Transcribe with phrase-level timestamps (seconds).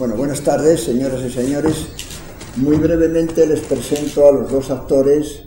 [0.00, 1.88] Bueno, buenas tardes, señoras y señores.
[2.56, 5.42] Muy brevemente les presento a los dos actores,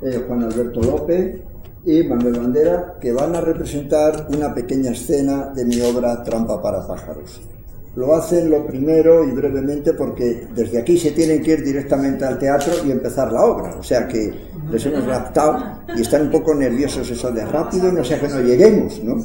[0.00, 1.40] eh, Juan Alberto López
[1.84, 6.84] y Manuel Bandera, que van a representar una pequeña escena de mi obra Trampa para
[6.84, 7.42] pájaros.
[7.94, 12.38] Lo hacen lo primero y brevemente porque desde aquí se tienen que ir directamente al
[12.38, 13.76] teatro y empezar la obra.
[13.78, 14.32] O sea que
[14.70, 18.40] les hemos raptado y están un poco nerviosos eso de rápido, no sea que no
[18.40, 19.16] lleguemos, ¿no?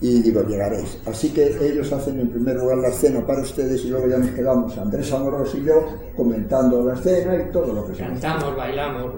[0.00, 0.98] Y digo, llegaréis.
[1.06, 4.30] Así que ellos hacen en primer lugar la escena para ustedes y luego ya nos
[4.30, 8.08] quedamos Andrés Amorós y yo comentando la escena y todo lo que sea.
[8.08, 9.12] Cantamos, bailamos.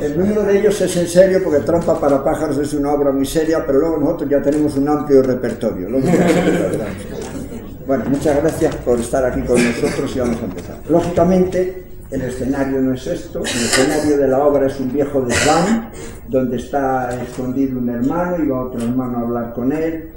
[0.00, 3.24] El número de ellos es en serio porque Trampa para pájaros es una obra muy
[3.24, 5.88] seria, pero luego nosotros ya tenemos un amplio repertorio.
[7.86, 10.76] Bueno, muchas gracias por estar aquí con nosotros y vamos a empezar.
[10.88, 15.90] Lógicamente, el escenario no es esto, el escenario de la obra es un viejo desván
[16.28, 20.12] donde está escondido un hermano y va otro hermano a hablar con él.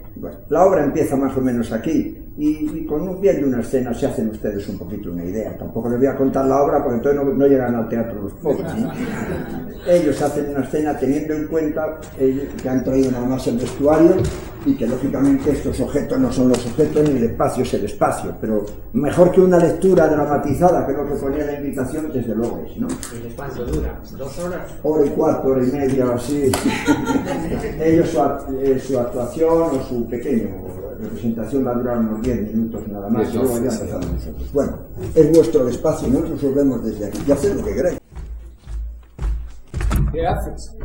[0.50, 4.30] La obra empieza más o menos aquí y, con un viendo una escena se hacen
[4.30, 5.58] ustedes un poquito una idea.
[5.58, 8.72] Tampoco les voy a contar la obra porque entonces no, llegan al teatro los pobres.
[9.88, 14.16] Ellos hacen una escena teniendo en cuenta que han traído nada más el vestuario
[14.66, 18.36] y que lógicamente estos objetos no son los objetos ni el espacio es el espacio,
[18.42, 22.64] pero mejor que una lectura dramatizada, que es lo que ponía la invitación, desde luego
[22.66, 22.88] es, ¿no?
[22.88, 24.02] ¿Y cuánto dura?
[24.18, 24.66] ¿Dos horas?
[24.82, 26.52] Hora y cuarto, hora y media o así.
[27.80, 28.20] Ellos su,
[28.60, 30.50] eh, su, actuación o su pequeño
[30.98, 34.54] representación va a durar unos 10 minutos nada más, y luego ya empezamos nosotros.
[34.54, 34.80] Bueno,
[35.14, 38.00] es vuestro espacio, nosotros os vemos desde aquí y haced lo que queráis.
[40.12, 40.78] ¿Qué haces?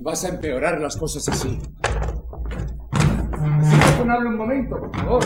[0.00, 1.58] Vas a empeorar las cosas así.
[4.00, 5.24] Hablar un momento, por favor.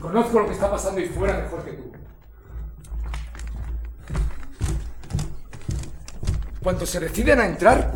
[0.00, 1.82] Conozco lo que está pasando y fuera mejor que tú.
[6.62, 7.92] Cuando se deciden a entrar,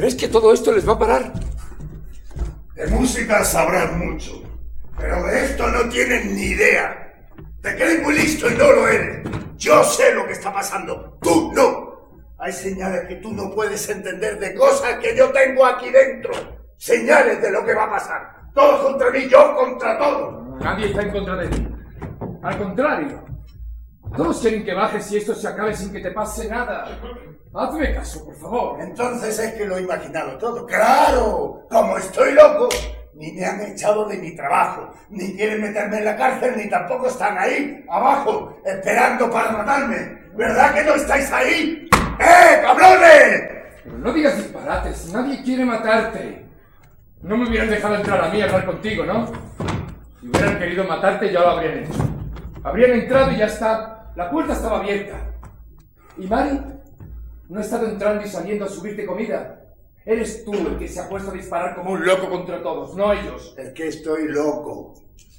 [0.00, 1.32] ¿crees que todo esto les va a parar?
[2.74, 4.42] De música sabrán mucho,
[4.98, 7.28] pero de esto no tienen ni idea.
[7.60, 9.28] Te crees muy listo y no lo eres.
[9.58, 11.90] Yo sé lo que está pasando, tú no.
[12.38, 16.32] Hay señales que tú no puedes entender de cosas que yo tengo aquí dentro.
[16.78, 18.50] Señales de lo que va a pasar.
[18.54, 20.58] Todos contra mí, yo contra todos.
[20.60, 21.68] Nadie está en contra de ti.
[22.42, 23.29] Al contrario.
[24.16, 26.86] Todos quieren que bajes y esto se acabe sin que te pase nada.
[27.54, 28.80] Hazme caso, por favor.
[28.80, 30.66] Entonces es que lo he imaginado todo.
[30.66, 31.66] ¡Claro!
[31.70, 32.68] Como estoy loco,
[33.14, 37.08] ni me han echado de mi trabajo, ni quieren meterme en la cárcel, ni tampoco
[37.08, 40.20] están ahí, abajo, esperando para matarme.
[40.34, 41.88] ¿Verdad que no estáis ahí?
[42.18, 43.42] ¡Eh, cabrones!
[43.84, 46.46] Pero no digas disparates, nadie quiere matarte.
[47.22, 49.26] No me hubieran dejado entrar a mí a hablar contigo, ¿no?
[50.20, 51.92] Si hubieran querido matarte, ya lo habrían hecho.
[52.62, 53.99] Habrían entrado y ya está.
[54.20, 55.32] La puerta estaba abierta.
[56.18, 56.60] ¿Y Mari?
[57.48, 59.64] No ha estado entrando y saliendo a subirte comida.
[60.04, 63.14] Eres tú el que se ha puesto a disparar como un loco contra todos, no
[63.14, 63.54] ellos.
[63.56, 64.92] Es que estoy loco.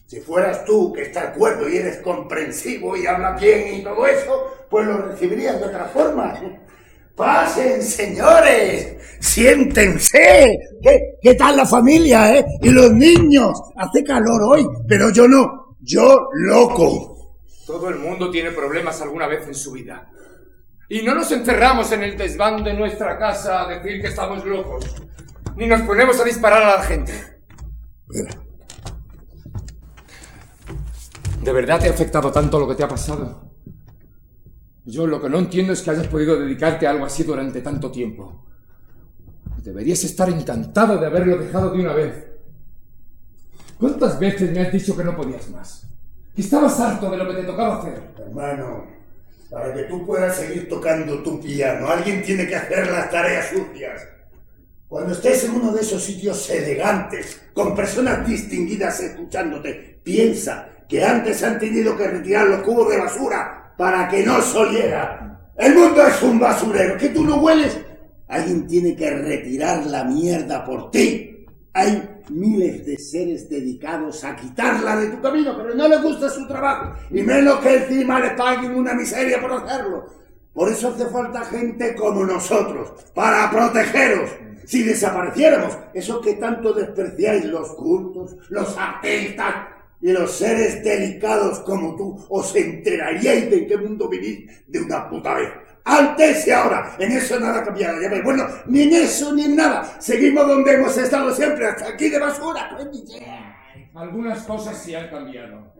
[0.07, 4.47] Si fueras tú que estás cuerdo y eres comprensivo y hablas bien y todo eso,
[4.67, 6.41] pues lo recibirías de otra forma.
[7.15, 10.57] Pasen, señores, siéntense.
[10.81, 12.45] ¿Qué, ¿Qué, tal la familia, eh?
[12.63, 13.61] Y los niños.
[13.75, 15.75] Hace calor hoy, pero yo no.
[15.81, 17.10] Yo loco.
[17.71, 20.11] Todo el mundo tiene problemas alguna vez en su vida.
[20.89, 24.93] Y no nos encerramos en el desván de nuestra casa a decir que estamos locos.
[25.55, 27.13] Ni nos ponemos a disparar a la gente.
[31.41, 33.53] ¿De verdad te ha afectado tanto lo que te ha pasado?
[34.83, 37.89] Yo lo que no entiendo es que hayas podido dedicarte a algo así durante tanto
[37.89, 38.47] tiempo.
[39.63, 42.31] Deberías estar encantado de haberlo dejado de una vez.
[43.79, 45.90] ¿Cuántas veces me has dicho que no podías más?
[46.35, 48.01] Estabas harto de lo que te tocaba hacer.
[48.17, 48.85] Hermano,
[49.49, 54.01] para que tú puedas seguir tocando tu piano, alguien tiene que hacer las tareas sucias.
[54.87, 61.43] Cuando estés en uno de esos sitios elegantes, con personas distinguidas escuchándote, piensa que antes
[61.43, 65.51] han tenido que retirar los cubos de basura para que no soliera.
[65.57, 67.77] El mundo es un basurero, que tú no hueles.
[68.27, 71.45] Alguien tiene que retirar la mierda por ti.
[71.73, 76.47] Hay miles de seres dedicados a quitarla de tu camino, pero no les gusta su
[76.47, 80.05] trabajo, y menos que encima le paguen una miseria por hacerlo.
[80.53, 84.29] Por eso hace falta gente como nosotros, para protegeros.
[84.65, 89.55] Si desapareciéramos, esos que tanto despreciáis los cultos, los artistas,
[90.01, 95.07] y los seres delicados como tú os enteraríais de en qué mundo vivís de una
[95.09, 95.49] puta vez.
[95.83, 98.23] Antes y ahora, en eso nada cambiado, ya ves.
[98.23, 99.99] Bueno, ni en eso ni en nada.
[99.99, 102.77] Seguimos donde hemos estado siempre, hasta aquí de basura.
[103.95, 105.71] Algunas cosas sí han cambiado.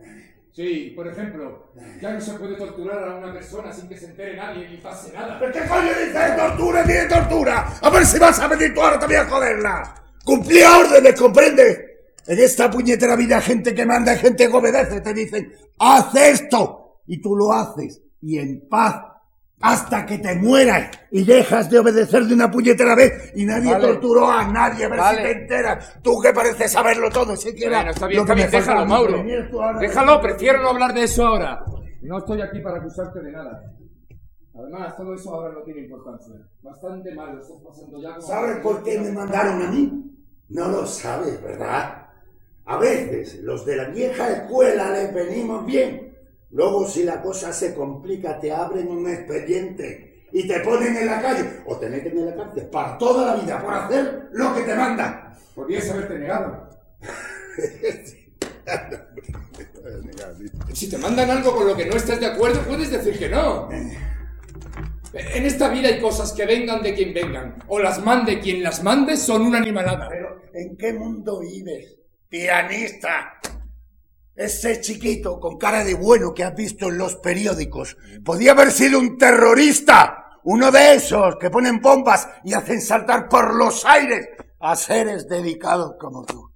[0.52, 4.36] Sí, por ejemplo, ya no se puede torturar a una persona sin que se entere
[4.36, 5.38] nadie ni pase nada.
[5.40, 7.72] ¿Pero qué coño dice de tortura de tortura?
[7.80, 9.94] A ver si vas a venir tú ahora también a joderla.
[10.22, 11.92] Cumplía órdenes, ¿comprende?
[12.26, 15.00] En esta puñetera vida gente que manda gente que obedece.
[15.00, 17.00] Te dicen, haz esto.
[17.06, 18.02] Y tú lo haces.
[18.20, 19.11] Y en paz.
[19.62, 23.86] Hasta que te mueras y dejas de obedecer de una puñetera vez y nadie Vale.
[23.86, 25.18] torturó a nadie, a ver Vale.
[25.18, 25.94] si te enteras.
[26.02, 27.76] Tú que pareces saberlo todo, siquiera.
[27.78, 29.24] Bueno, está bien, está bien, déjalo, Mauro.
[29.78, 31.64] Déjalo, prefiero no hablar de eso ahora.
[32.02, 33.62] No estoy aquí para acusarte de nada.
[34.54, 36.34] Además, todo eso ahora no tiene importancia.
[36.60, 38.08] Bastante mal estás pasando ya.
[38.16, 40.10] como- ¿Sabes por qué me mandaron a mí?
[40.48, 42.06] No lo sabes, ¿verdad?
[42.66, 46.11] A veces los de la vieja escuela les venimos bien.
[46.52, 51.20] Luego si la cosa se complica te abren un expediente y te ponen en la
[51.20, 54.62] calle o te meten en la cárcel para toda la vida por hacer lo que
[54.62, 55.34] te mandan.
[55.54, 56.70] Podías haberte negado.
[60.72, 63.68] Si te mandan algo con lo que no estás de acuerdo, puedes decir que no.
[65.12, 68.82] En esta vida hay cosas que vengan de quien vengan, o las mande quien las
[68.82, 70.08] mande, son una animalada.
[70.08, 71.96] Pero ¿en qué mundo vives?
[72.28, 73.40] Pianista.
[74.34, 78.98] Ese chiquito con cara de bueno que has visto en los periódicos podía haber sido
[78.98, 80.18] un terrorista.
[80.44, 85.94] Uno de esos que ponen bombas y hacen saltar por los aires a seres dedicados
[86.00, 86.50] como tú.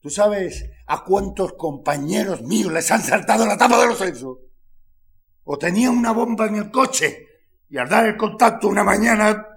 [0.00, 4.38] ¿Tú sabes a cuántos compañeros míos les han saltado la tapa de los sesos?
[5.44, 7.26] O tenían una bomba en el coche
[7.68, 9.56] y al dar el contacto una mañana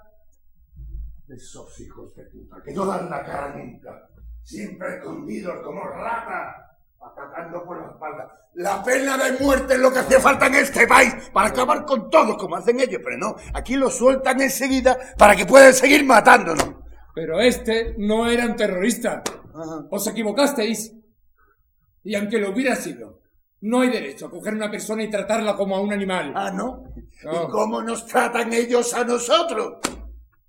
[1.29, 4.09] esos hijos de puta que no dan la cara nunca,
[4.41, 6.55] siempre escondidos como ratas,
[7.01, 8.49] atacando por la espalda.
[8.55, 12.09] La pena de muerte es lo que hacía falta en este país para acabar con
[12.09, 16.75] todos como hacen ellos, pero no, aquí lo sueltan enseguida para que puedan seguir matándonos.
[17.13, 19.23] Pero este no era un terrorista.
[19.89, 20.93] Os equivocasteis.
[22.03, 23.19] Y aunque lo hubiera sido,
[23.61, 26.33] no hay derecho a coger a una persona y tratarla como a un animal.
[26.35, 26.83] Ah, ¿no?
[27.23, 27.43] No.
[27.43, 29.79] ¿Y cómo nos tratan ellos a nosotros?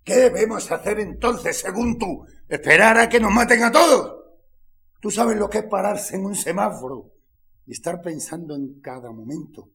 [0.05, 2.25] ¿Qué debemos hacer entonces, según tú?
[2.49, 4.20] ¿Esperar a que nos maten a todos?
[5.01, 7.15] Tú sabes lo que es pararse en un semáforo
[7.67, 9.71] y estar pensando en cada momento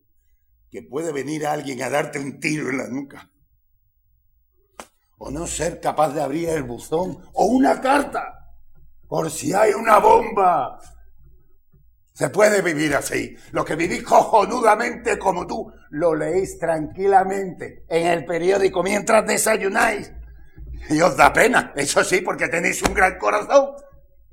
[0.70, 3.32] que puede venir alguien a darte un tiro en la nuca.
[5.18, 8.54] O no ser capaz de abrir el buzón o una carta
[9.08, 10.80] por si hay una bomba.
[12.14, 13.36] Se puede vivir así.
[13.52, 20.12] Lo que vivís cojonudamente como tú, lo leéis tranquilamente en el periódico mientras desayunáis.
[20.90, 23.72] Y os da pena, eso sí, porque tenéis un gran corazón.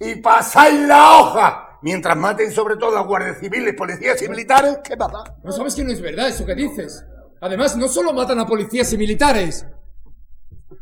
[0.00, 4.78] Y pasáis la hoja mientras maten sobre todo a guardias civiles, policías y militares.
[4.82, 5.36] ¿Qué pasa?
[5.42, 7.04] ¿No sabes que no es verdad eso que dices?
[7.40, 9.66] Además, no solo matan a policías y militares.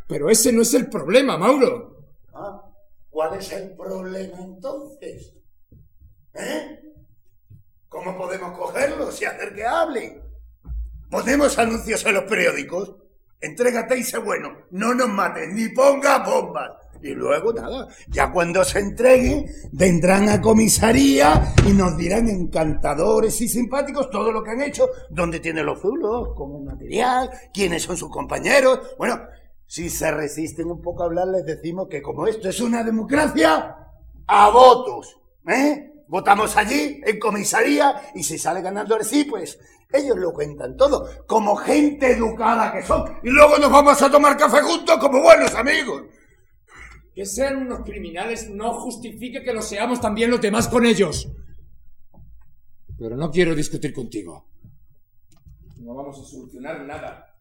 [0.06, 1.96] Pero ese no es el problema, Mauro.
[2.34, 2.62] Ah,
[3.08, 5.34] ¿Cuál es el problema entonces?
[6.34, 6.80] ¿Eh?
[7.88, 10.22] ¿Cómo podemos cogerlos y hacer que hablen?
[11.10, 12.94] Ponemos anuncios en los periódicos.
[13.40, 14.66] Entrégate y sé bueno.
[14.70, 16.70] No nos maten ni ponga bombas.
[17.02, 23.49] Y luego nada, ya cuando se entreguen, vendrán a comisaría y nos dirán encantadores y
[23.49, 28.11] simpáticos todo lo que han hecho, dónde tienen los zulos, como material, quiénes son sus
[28.11, 28.81] compañeros.
[28.99, 29.20] Bueno,
[29.67, 33.76] si se resisten un poco a hablar, les decimos que como esto es una democracia,
[34.26, 35.87] a votos, ¿eh?
[36.08, 39.58] Votamos allí, en comisaría, y si sale ganando sí, pues
[39.93, 44.37] ellos lo cuentan todo, como gente educada que son, y luego nos vamos a tomar
[44.37, 46.03] café juntos como buenos amigos.
[47.20, 51.29] Que sean unos criminales no justifique que lo seamos también los demás con ellos.
[52.98, 54.48] Pero no quiero discutir contigo.
[55.77, 57.36] No vamos a solucionar nada.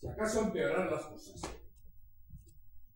[0.00, 1.40] Si acaso empeorar las cosas.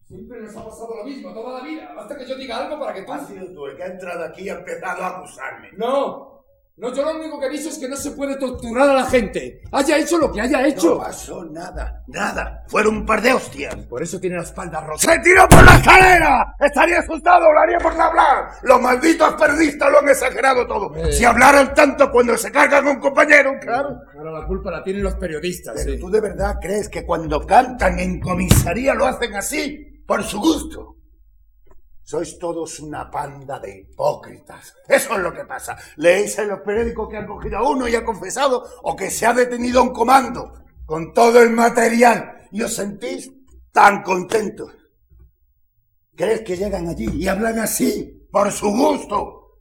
[0.02, 1.94] Siempre nos ha pasado lo mismo, toda la vida.
[1.94, 3.12] Basta que yo diga algo para que tú...
[3.12, 5.70] Ha sido tú el que ha entrado aquí y ha empezado a acusarme.
[5.76, 6.31] No,
[6.76, 9.04] no, yo lo único que he dicho es que no se puede torturar a la
[9.06, 9.60] gente.
[9.70, 10.98] Haya hecho lo que haya No hecho.
[10.98, 12.64] pasó nada, nada.
[12.68, 13.74] Fueron un par de hostias.
[13.86, 14.98] Por eso tiene la espalda rota.
[15.12, 16.54] ¡Se tiró por la escalera!
[16.58, 18.48] Estaría asustado, lo haría por no hablar.
[18.62, 20.96] Los malditos periodistas lo han exagerado todo.
[20.96, 21.12] Eh.
[21.12, 23.98] Si hablaran tanto cuando se cargan a un compañero, claro.
[24.16, 25.74] Ahora la culpa la tienen los periodistas.
[25.76, 25.98] Pero sí.
[26.00, 30.96] tú de verdad crees que cuando cantan en comisaría lo hacen así, por su gusto.
[32.02, 34.74] Sois todos una panda de hipócritas.
[34.88, 35.76] Eso es lo que pasa.
[35.96, 39.24] Leéis en los periódicos que han cogido a uno y ha confesado o que se
[39.26, 43.30] ha detenido a un comando con todo el material y os sentís
[43.72, 44.72] tan contentos.
[46.14, 49.60] ¿Crees que llegan allí y hablan así, por su gusto?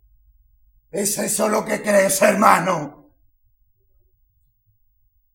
[0.90, 3.14] ¿Es eso lo que crees, hermano?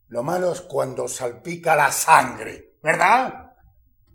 [0.09, 3.46] Lo malo es cuando salpica la sangre, ¿verdad?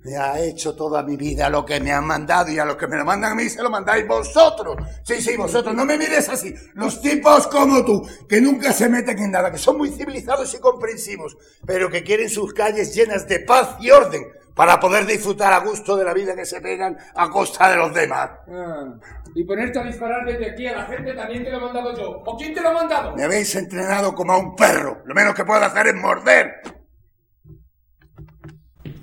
[0.03, 2.87] Ya he hecho toda mi vida lo que me han mandado y a los que
[2.87, 4.77] me lo mandan a mí se lo mandáis vosotros.
[5.03, 6.53] Sí, sí, vosotros, no me mires así.
[6.73, 10.59] Los tipos como tú, que nunca se meten en nada, que son muy civilizados y
[10.59, 14.23] comprensivos, pero que quieren sus calles llenas de paz y orden
[14.55, 17.93] para poder disfrutar a gusto de la vida que se pegan a costa de los
[17.93, 18.31] demás.
[18.49, 18.93] Ah,
[19.35, 22.21] y ponerte a disparar desde aquí a la gente también te lo he mandado yo.
[22.25, 23.15] ¿O quién te lo ha mandado?
[23.15, 25.03] Me habéis entrenado como a un perro.
[25.05, 26.80] Lo menos que puedo hacer es morder.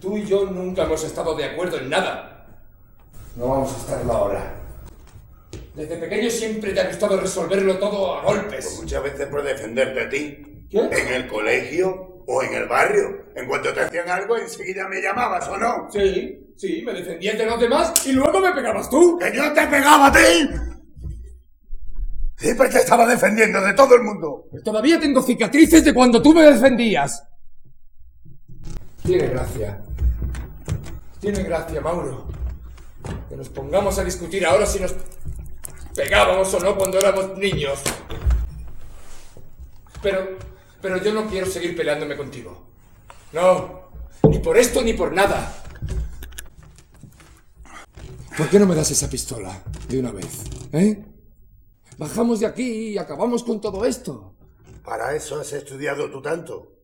[0.01, 2.47] Tú y yo nunca hemos estado de acuerdo en nada.
[3.37, 4.55] No vamos a estarlo ahora.
[5.75, 8.65] Desde pequeño siempre te ha gustado resolverlo todo a golpes.
[8.67, 10.67] Pues muchas veces por defenderte a ti.
[10.71, 10.79] ¿Qué?
[10.79, 13.27] En el colegio o en el barrio.
[13.35, 15.89] En cuanto te hacían algo, enseguida me llamabas, ¿o no?
[15.91, 19.19] Sí, sí, me defendías de los demás y luego me pegabas tú.
[19.19, 20.49] ¡Que yo te pegaba a ti!
[22.37, 24.45] Siempre te estaba defendiendo de todo el mundo.
[24.65, 27.28] Todavía tengo cicatrices de cuando tú me defendías.
[29.09, 29.83] Tiene gracia.
[31.19, 32.27] Tiene gracia, Mauro.
[33.31, 34.95] Que nos pongamos a discutir ahora si nos
[35.95, 37.79] pegábamos o no cuando éramos niños.
[40.03, 40.37] Pero,
[40.83, 42.67] pero yo no quiero seguir peleándome contigo.
[43.33, 43.89] No,
[44.29, 45.55] ni por esto ni por nada.
[48.37, 50.45] ¿Por qué no me das esa pistola de una vez?
[50.75, 51.03] ¿Eh?
[51.97, 54.35] Bajamos de aquí y acabamos con todo esto.
[54.85, 56.78] Para eso has estudiado tú tanto.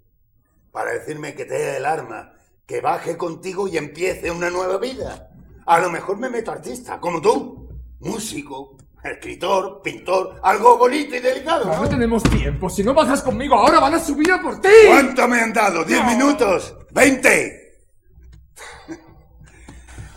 [0.74, 2.32] Para decirme que te dé el arma,
[2.66, 5.30] que baje contigo y empiece una nueva vida.
[5.66, 7.68] A lo mejor me meto artista, como tú.
[8.00, 11.66] Músico, escritor, pintor, algo bonito y delicado.
[11.66, 11.88] No ¿no?
[11.88, 12.68] tenemos tiempo.
[12.68, 14.68] Si no bajas conmigo ahora van a subir a por ti.
[14.88, 15.84] ¿Cuánto me han dado?
[15.84, 16.10] ¿Diez No.
[16.10, 16.74] minutos?
[16.90, 17.86] ¿Veinte?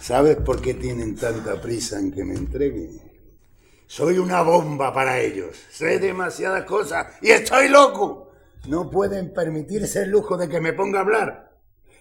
[0.01, 2.89] ¿Sabes por qué tienen tanta prisa en que me entregue?
[3.85, 5.55] Soy una bomba para ellos.
[5.69, 8.26] Sé demasiadas cosas y estoy loco.
[8.65, 11.57] No pueden permitirse el lujo de que me ponga a hablar.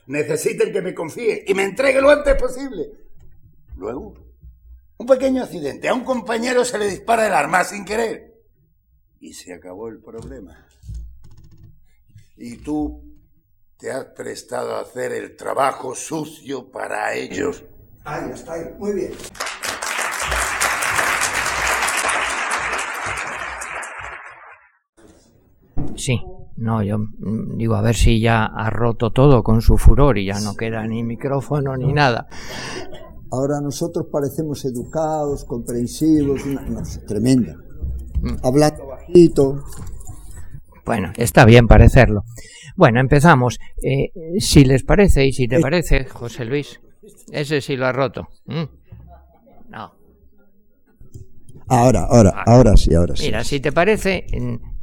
[0.07, 2.93] Necesitan que me confíe y me entregue lo antes posible.
[3.77, 4.15] Luego,
[4.99, 5.89] un pequeño accidente.
[5.89, 8.35] A un compañero se le dispara el arma sin querer.
[9.21, 10.67] Y se acabó el problema.
[12.37, 13.03] Y tú
[13.79, 17.65] te has prestado a hacer el trabajo sucio para ellos.
[18.05, 18.65] Ahí está, ahí.
[18.79, 19.13] Muy bien.
[25.97, 26.23] Sí,
[26.57, 30.27] no, yo mm, digo, a ver si ya ha roto todo con su furor y
[30.27, 32.27] ya no queda ni micrófono ni nada.
[33.31, 37.57] Ahora nosotros parecemos educados, comprensivos, una, no, es tremenda.
[38.43, 39.65] Hablando bajito.
[40.85, 42.25] Bueno, está bien parecerlo.
[42.77, 43.59] Bueno, empezamos.
[43.83, 46.81] Eh, si les parece y si te parece, José Luis,
[47.33, 48.29] ese sí lo ha roto.
[48.47, 48.65] ¿Mm?
[49.71, 49.93] No.
[51.69, 53.25] Ahora, ahora, ahora sí, ahora sí.
[53.27, 54.27] Mira, si te parece,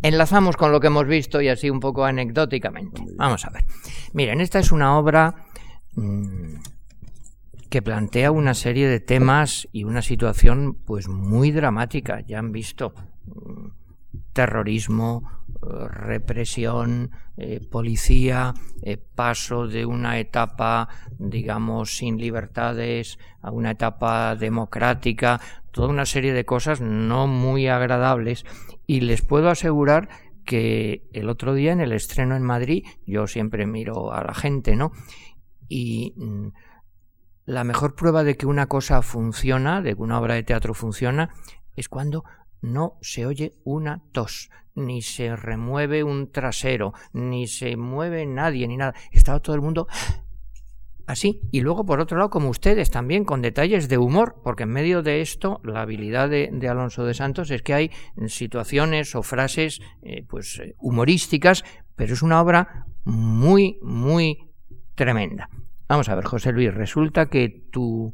[0.04, 3.02] enlazamos con lo que hemos visto y así un poco anecdóticamente.
[3.16, 3.66] Vamos a ver.
[4.14, 5.48] Miren, esta es una obra
[5.96, 6.56] mm,
[7.70, 12.20] que plantea una serie de temas y una situación pues muy dramática.
[12.22, 12.94] Ya han visto
[13.26, 13.68] mm,
[14.34, 15.24] terrorismo,
[15.56, 24.36] eh, represión, eh, policía, eh, paso de una etapa, digamos, sin libertades a una etapa
[24.36, 25.40] democrática,
[25.72, 28.46] toda una serie de cosas no muy agradables
[28.88, 30.10] y les puedo asegurar
[30.46, 34.76] que el otro día en el estreno en Madrid, yo siempre miro a la gente,
[34.76, 34.92] ¿no?
[35.70, 36.48] Y mm,
[37.46, 41.34] la mejor prueba de que una cosa funciona, de que una obra de teatro funciona,
[41.76, 42.24] es cuando
[42.62, 48.78] no se oye una tos, ni se remueve un trasero, ni se mueve nadie, ni
[48.78, 48.94] nada.
[49.12, 49.88] Estaba todo el mundo
[51.08, 51.42] así.
[51.52, 55.02] Y luego, por otro lado, como ustedes también, con detalles de humor, porque en medio
[55.02, 57.92] de esto, la habilidad de, Alonso de Santos es que hay
[58.28, 61.64] situaciones o frases eh, pues eh, humorísticas,
[61.96, 64.52] pero es una obra muy, muy
[64.96, 65.50] tremenda.
[65.88, 68.12] Vamos a ver, José Luis, resulta que tu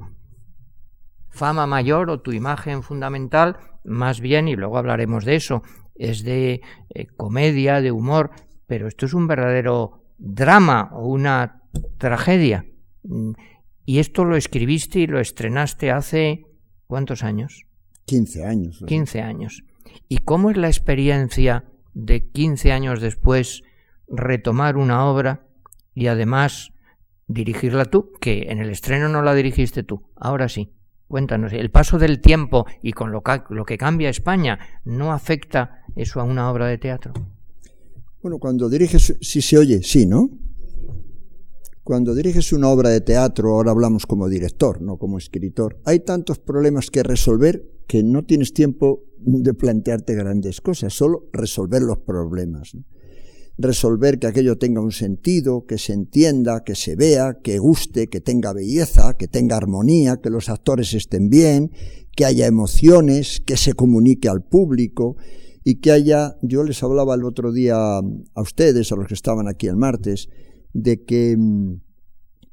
[1.30, 5.62] fama mayor o tu imagen fundamental, más bien, y luego hablaremos de eso,
[5.96, 8.32] es de eh, comedia, de humor,
[8.68, 11.62] pero esto es un verdadero drama o una
[11.98, 12.66] tragedia.
[13.04, 13.32] Mm,
[13.86, 16.46] Y esto lo escribiste y lo estrenaste hace
[16.88, 17.66] ¿cuántos años?
[18.06, 18.84] 15 años.
[18.86, 19.64] 15 años.
[20.08, 23.64] ¿Y cómo es la experiencia de 15 años después
[24.08, 25.48] retomar una obra
[25.94, 26.72] y además
[27.28, 28.12] dirigirla tú?
[28.20, 30.72] Que en el estreno no la dirigiste tú, ahora sí.
[31.08, 36.20] Cuéntanos, ¿el paso del tiempo y con lo, lo que cambia España no afecta eso
[36.20, 37.14] a una obra de teatro?
[38.22, 40.30] Bueno, cuando diriges, si se oye, sí, ¿no?
[41.90, 46.38] Cuando diriges una obra de teatro, ahora hablamos como director, no como escritor, hay tantos
[46.38, 52.78] problemas que resolver que no tienes tiempo de plantearte grandes cosas, solo resolver los problemas.
[53.58, 58.22] resolver que aquello tenga un sentido, que se entienda, que se vea, que guste, que
[58.22, 61.72] tenga belleza, que tenga armonía, que los actores estén bien,
[62.16, 65.16] que haya emociones, que se comunique al público
[65.64, 69.48] y que haya, yo les hablaba el otro día a ustedes, a los que estaban
[69.48, 70.30] aquí el martes,
[70.74, 71.38] de que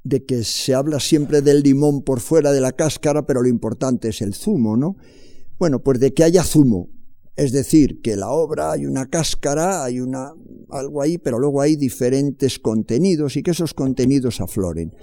[0.07, 4.11] de que se habla siempre del limón por fuera de la cáscara, pero lo importante
[4.11, 4.97] es el zumo, ¿no?
[5.59, 6.91] Bueno, pues de que haya zumo,
[7.35, 10.33] es decir, que la obra hay una cáscara, hay una
[10.71, 14.95] algo ahí, pero luego hay diferentes contenidos y que esos contenidos afloren.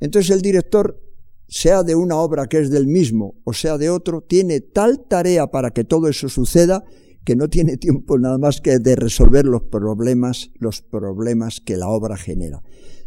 [0.00, 1.00] Entonces el director,
[1.48, 5.50] sea de una obra que es del mismo o sea de otro, tiene tal tarea
[5.50, 6.84] para que todo eso suceda
[7.24, 11.88] que no tiene tiempo nada más que de resolver los problemas, los problemas que la
[11.88, 12.62] obra genera.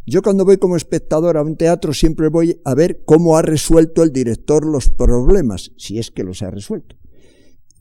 [0.08, 4.04] Yo cuando voy como espectador a un teatro siempre voy a ver cómo ha resuelto
[4.04, 6.96] el director los problemas, si es que los ha resuelto.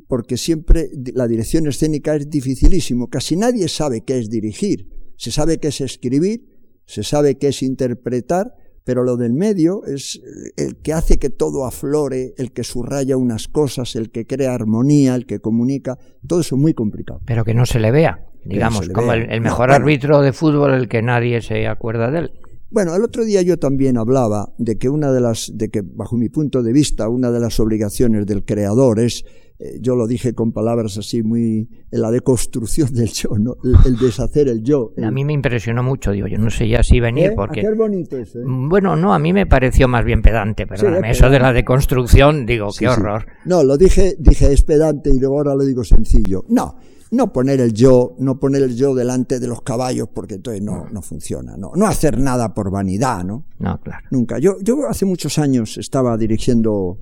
[0.08, 3.08] Porque siempre la dirección escénica es dificilísimo.
[3.08, 4.88] Casi nadie sabe qué es dirigir.
[5.16, 6.48] Se sabe qué es escribir,
[6.86, 10.20] se sabe qué es interpretar, pero lo del medio es
[10.56, 15.14] el que hace que todo aflore, el que subraya unas cosas, el que crea armonía,
[15.14, 17.20] el que comunica, todo eso es muy complicado.
[17.24, 21.00] Pero que no se le vea, digamos, como el, mejor árbitro de fútbol el que
[21.00, 22.32] nadie se acuerda de él.
[22.70, 26.16] Bueno, el otro día yo también hablaba de que una de las, de que bajo
[26.16, 29.24] mi punto de vista, una de las obligaciones del creador es
[29.58, 33.56] eh, yo lo dije con palabras así muy en la deconstrucción del yo, ¿no?
[33.84, 34.92] el, deshacer el yo.
[35.00, 37.32] A mí me impresionó mucho, digo, yo no sé ya si venir ¿Eh?
[37.37, 37.62] porque...
[37.75, 38.44] Bonito eso, ¿eh?
[38.44, 42.46] Mm, bueno, no, a mí me pareció más bien pedante, pero eso de la deconstrucción,
[42.46, 43.26] digo, qué horror.
[43.44, 46.44] No, lo dije, dije es pedante y luego ahora lo digo sencillo.
[46.49, 46.76] No,
[47.12, 50.88] no poner el yo, no poner el yo delante de los caballos porque entonces no,
[50.90, 53.44] no funciona, no, no hacer nada por vanidad, ¿no?
[53.61, 54.04] No, claro.
[54.11, 54.38] Nunca.
[54.38, 56.99] Yo, yo hace muchos años estaba dirigiendo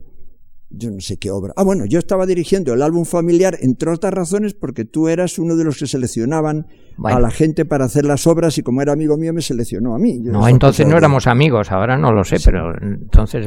[0.75, 1.53] yo no sé qué obra.
[1.57, 5.57] Ah, bueno, yo estaba dirigiendo el álbum familiar, entre otras razones, porque tú eras uno
[5.57, 6.67] de los que seleccionaban
[7.05, 9.99] a la gente para hacer las obras y como era amigo mío me seleccionó a
[9.99, 10.19] mí.
[10.21, 13.47] no, entonces no éramos amigos, ahora no lo sé, pero entonces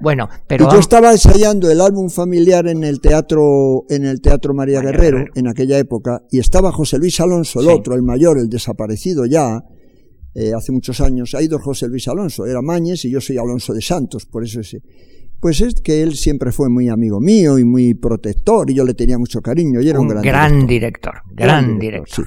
[0.00, 4.54] bueno, pero y yo estaba ensayando el álbum familiar en el teatro en el teatro
[4.54, 8.48] María, Guerrero, en aquella época y estaba José Luis Alonso, el otro, el mayor, el
[8.48, 9.62] desaparecido ya.
[10.32, 13.74] Eh, hace muchos años, ha ido José Luis Alonso, era Mañez y yo soy Alonso
[13.74, 14.80] de Santos, por eso ese.
[15.40, 18.92] Pues es que él siempre fue muy amigo mío y muy protector y yo le
[18.92, 21.22] tenía mucho cariño y era un, gran, gran director.
[21.32, 22.26] gran, director.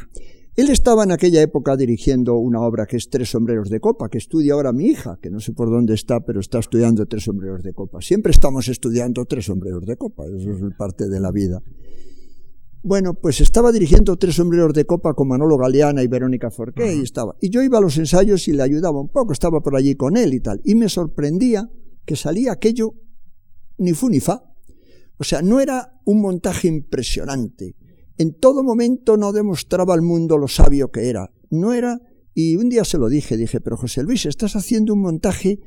[0.55, 4.19] Él estaba en aquella época dirigiendo una obra que es Tres sombreros de copa, que
[4.19, 7.63] estudia ahora mi hija, que no sé por dónde está, pero está estudiando Tres sombreros
[7.63, 8.01] de copa.
[8.01, 11.61] Siempre estamos estudiando Tres sombreros de copa, eso es parte de la vida.
[12.83, 17.01] Bueno, pues estaba dirigiendo Tres sombreros de copa con Manolo Galeana y Verónica Forqué y
[17.01, 17.35] estaba.
[17.41, 20.17] Y yo iba a los ensayos y le ayudaba un poco, estaba por allí con
[20.17, 20.61] él y tal.
[20.63, 21.67] Y me sorprendía
[22.05, 22.93] que salía aquello
[23.77, 24.43] ni fu ni fa.
[25.17, 27.75] O sea, no era un montaje impresionante.
[28.17, 31.31] En todo momento no demostraba al mundo lo sabio que era.
[31.49, 31.99] No era,
[32.33, 35.59] y un día se lo dije, dije, pero José Luis, estás haciendo un montaje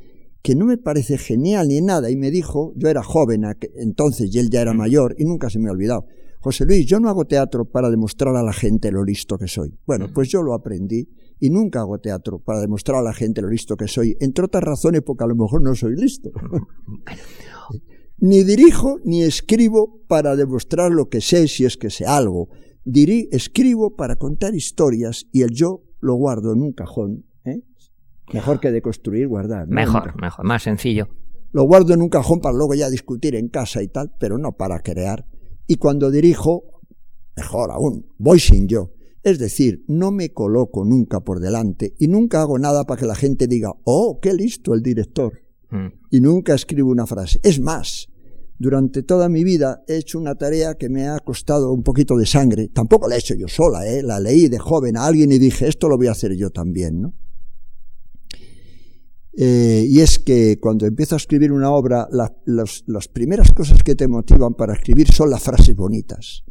[0.42, 2.11] que no me parece genial ni nada.
[2.11, 3.44] Y me dijo, yo era joven
[3.77, 6.07] entonces y él ya era mayor y nunca se me ha olvidado.
[6.40, 9.77] José Luis, yo no hago teatro para demostrar a la gente lo listo que soy.
[9.87, 13.49] Bueno, pues yo lo aprendí y nunca hago teatro para demostrar a la gente lo
[13.49, 16.31] listo que soy, entre otras razones porque a lo mejor no soy listo.
[18.18, 22.49] Ni dirijo ni escribo para demostrar lo que sé si es que sé algo.
[22.85, 27.27] Dirí, escribo para contar historias y el yo lo guardo en un cajón.
[27.44, 27.61] ¿eh?
[28.33, 29.68] Mejor que de construir, guardar.
[29.68, 31.09] Mejor, mejor, más sencillo.
[31.53, 34.53] Lo guardo en un cajón para luego ya discutir en casa y tal, pero no
[34.53, 35.27] para crear.
[35.66, 36.81] Y cuando dirijo,
[37.37, 38.92] mejor aún, voy sin yo.
[39.26, 43.16] Es decir, no me coloco nunca por delante y nunca hago nada para que la
[43.16, 45.42] gente diga, oh, qué listo el director.
[45.68, 45.86] Mm.
[46.12, 47.40] Y nunca escribo una frase.
[47.42, 48.06] Es más,
[48.56, 52.24] durante toda mi vida he hecho una tarea que me ha costado un poquito de
[52.24, 52.68] sangre.
[52.68, 54.00] Tampoco la he hecho yo sola, ¿eh?
[54.00, 57.00] la leí de joven a alguien y dije, esto lo voy a hacer yo también.
[57.00, 57.14] ¿no?
[59.36, 64.06] Eh, y es que cuando empiezo a escribir una obra, las primeras cosas que te
[64.06, 66.44] motivan para escribir son las frases bonitas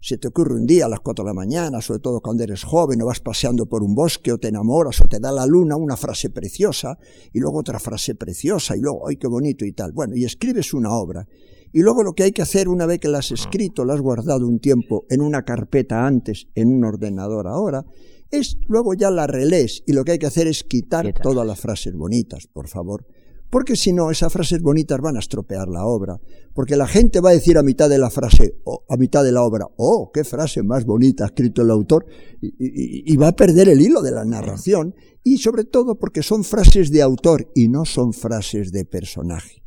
[0.00, 2.64] se te ocurre un día a las 4 de la mañana, sobre todo cuando eres
[2.64, 5.76] joven o vas paseando por un bosque o te enamoras o te da la luna
[5.76, 6.98] una frase preciosa
[7.32, 9.92] y luego otra frase preciosa y luego, ¡ay, qué bonito y tal!
[9.92, 11.26] Bueno, y escribes una obra.
[11.72, 14.00] Y luego lo que hay que hacer una vez que la has escrito, la has
[14.00, 17.84] guardado un tiempo en una carpeta antes, en un ordenador ahora,
[18.30, 21.60] es luego ya la relés y lo que hay que hacer es quitar todas las
[21.60, 23.04] frases bonitas, por favor
[23.50, 26.20] porque si no, esas frases bonitas van a estropear la obra.
[26.54, 28.54] Porque la gente va a decir a mitad de la frase,
[28.88, 32.06] a mitad de la obra, oh, qué frase más bonita ha escrito el autor,
[32.40, 34.94] y, y, va a perder el hilo de la narración.
[35.24, 39.62] Y sobre todo porque son frases de autor y no son frases de personaje.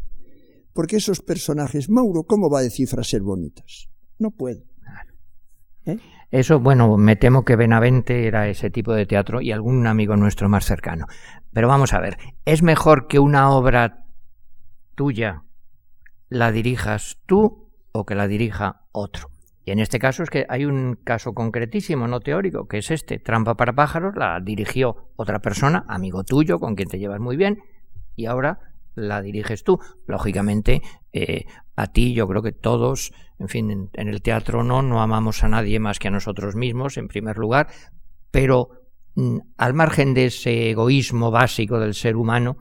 [0.74, 3.90] Porque esos personajes, Mauro, ¿cómo va a decir frases bonitas?
[4.18, 4.73] No puede.
[5.86, 5.98] ¿Eh?
[6.32, 10.50] Eso, bueno, me temo que Benavente era ese tipo de teatro y algún amigo nuestro
[10.50, 11.06] más cercano.
[11.52, 14.06] Pero vamos a ver, ¿es mejor que una obra
[14.96, 15.44] tuya
[16.30, 19.30] la dirijas tú o que la dirija otro?
[19.66, 23.20] Y en este caso es que hay un caso concretísimo, no teórico, que es este.
[23.20, 27.60] Trampa para pájaros la dirigió otra persona, amigo tuyo, con quien te llevas muy bien,
[28.16, 29.80] y ahora la diriges tú.
[30.08, 35.02] Lógicamente, eh, a ti yo creo que todos, en fin, en, el teatro no, no
[35.02, 37.68] amamos a nadie más que a nosotros mismos, en primer lugar,
[38.32, 38.70] pero
[39.16, 42.58] mm, al margen de ese egoísmo básico del ser humano,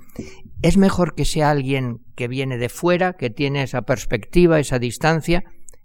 [0.62, 5.44] es mejor que sea alguien que viene de fuera, que tiene esa perspectiva, esa distancia,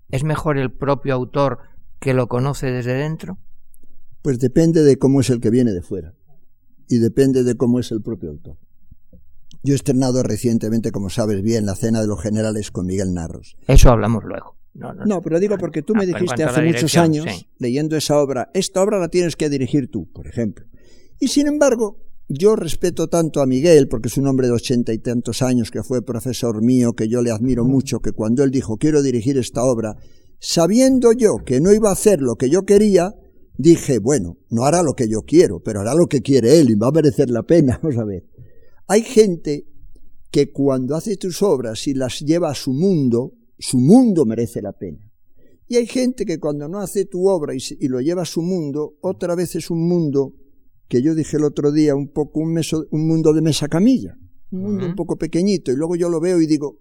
[0.10, 1.60] es mejor el propio autor
[1.99, 3.39] que lo conoce desde dentro.
[4.21, 6.13] Pues depende de cómo es el que viene de fuera
[6.88, 8.57] y depende de cómo es el propio autor.
[9.67, 13.58] Yo he estrenado recientemente, como sabes bien, la cena de los generales con Miguel Narros.
[13.67, 14.56] Eso hablamos luego.
[14.73, 17.25] No, pero digo porque tú me ah, dijiste hace muchos años,
[17.58, 20.65] leyendo esa obra, esta obra la tienes que dirigir tú, por ejemplo.
[21.19, 21.99] Y sin embargo,
[22.30, 25.84] yo respeto tanto a Miguel, porque es un hombre de ochenta y tantos años que
[25.84, 29.65] fue profesor mío, que yo le admiro mucho, que cuando él dijo quiero dirigir esta
[29.65, 29.97] obra,
[30.39, 33.15] sabiendo yo que no iba a hacer lo que yo quería,
[33.58, 36.75] dije, bueno, no hará lo que yo quiero, pero hará lo que quiere él y
[36.75, 37.77] va a merecer la pena.
[37.84, 38.23] Vamos a ver.
[38.88, 39.67] Hay gente
[40.32, 44.73] que cuando hace tus obras y las lleva a su mundo, su mundo merece la
[44.73, 45.00] pena.
[45.67, 48.97] Y hay gente que cuando no hace tu obra y, lo lleva a su mundo,
[49.02, 50.34] otra vez es un mundo
[50.88, 52.58] que yo dije el otro día, un poco un,
[52.91, 54.17] un mundo de mesa camilla,
[54.52, 56.80] un mundo un poco pequeñito, y luego yo lo veo y digo,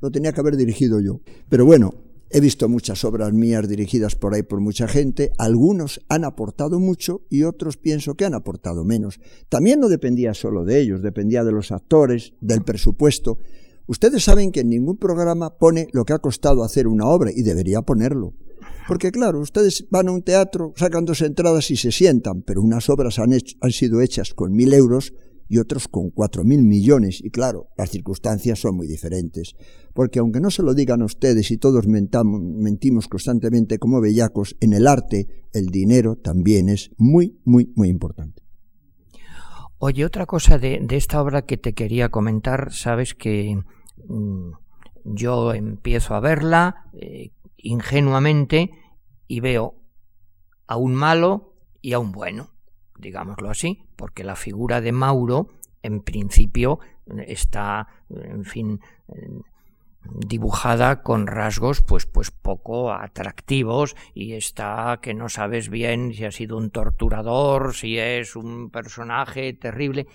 [0.00, 1.20] lo tenía que haber dirigido yo.
[1.48, 1.94] Pero bueno,
[2.30, 7.22] He visto muchas obras mías dirigidas por ahí por mucha gente, algunos han aportado mucho
[7.30, 9.20] y otros pienso que han aportado menos.
[9.48, 13.38] También no dependía solo de ellos, dependía de los actores, del presupuesto.
[13.86, 17.42] Ustedes saben que en ningún programa pone lo que ha costado hacer una obra y
[17.42, 18.34] debería ponerlo.
[18.88, 22.88] Porque claro, ustedes van a un teatro, sacan dos entradas y se sientan, pero unas
[22.90, 25.12] obras han, han sido hechas con mil euros
[25.48, 27.20] y otros con cuatro mil millones.
[27.22, 29.54] Y claro, las circunstancias son muy diferentes.
[29.94, 34.56] Porque aunque no se lo digan a ustedes y todos mentamos, mentimos constantemente como bellacos,
[34.60, 38.42] en el arte el dinero también es muy, muy, muy importante.
[39.78, 43.60] Oye, otra cosa de, esta obra que te quería comentar, sabes que
[44.08, 44.50] mm,
[45.04, 48.70] yo empiezo a verla eh, ingenuamente
[49.28, 49.74] y veo
[50.66, 52.55] a un malo y a un bueno
[52.98, 55.48] digámoslo así, porque la figura de Mauro,
[55.82, 56.80] en principio,
[57.26, 58.80] está, en fin,
[60.26, 66.30] dibujada con rasgos pues pues poco atractivos y está que no sabes bien si ha
[66.30, 70.06] sido un torturador, si es un personaje terrible.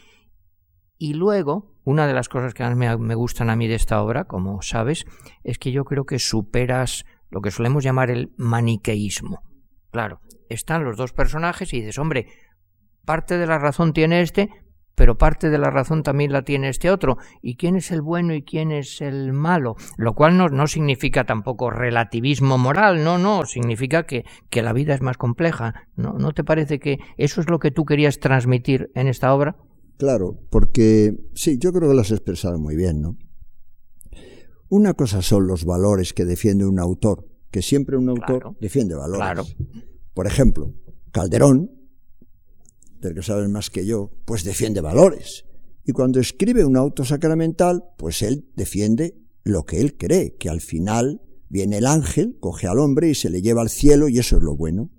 [0.98, 4.02] Y luego, una de las cosas que más me, me gustan a mí de esta
[4.04, 5.06] obra, como sabes,
[5.44, 9.42] es que yo creo que superas lo que solemos llamar el maniqueísmo.
[9.90, 12.28] Claro, están los dos personajes y dices, hombre,
[13.06, 14.50] parte de la razón tiene este,
[14.96, 17.18] pero parte de la razón también la tiene este otro.
[17.42, 19.76] ¿Y quién es el bueno y quién es el malo?
[19.98, 24.94] Lo cual no, no significa tampoco relativismo moral, no, no, significa que, que la vida
[24.94, 25.88] es más compleja.
[25.96, 29.56] ¿No, ¿No te parece que eso es lo que tú querías transmitir en esta obra?
[29.98, 33.18] Claro, porque sí, yo creo que lo has expresado muy bien, ¿no?
[34.70, 39.18] Una cosa son los valores que defiende un autor, que siempre un autor defiende valores.
[39.18, 39.44] Claro.
[40.14, 40.74] Por ejemplo,
[41.12, 41.81] Calderón
[43.02, 45.46] del que sabes más que yo, pues defiende valores.
[45.86, 50.62] Y cuando escribe un auto sacramental, pues él defiende lo que él cree, que al
[50.62, 54.38] final viene el ángel, coge al hombre y se le lleva al cielo y eso
[54.38, 54.92] es lo bueno.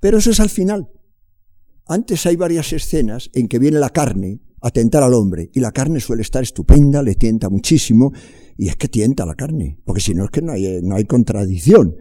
[0.00, 0.88] Pero eso es al final.
[1.86, 5.72] Antes hay varias escenas en que viene la carne a tentar al hombre y la
[5.72, 8.12] carne suele estar estupenda, le tienta muchísimo
[8.56, 11.96] y es que tienta la carne, porque si no es que no hay contradicción.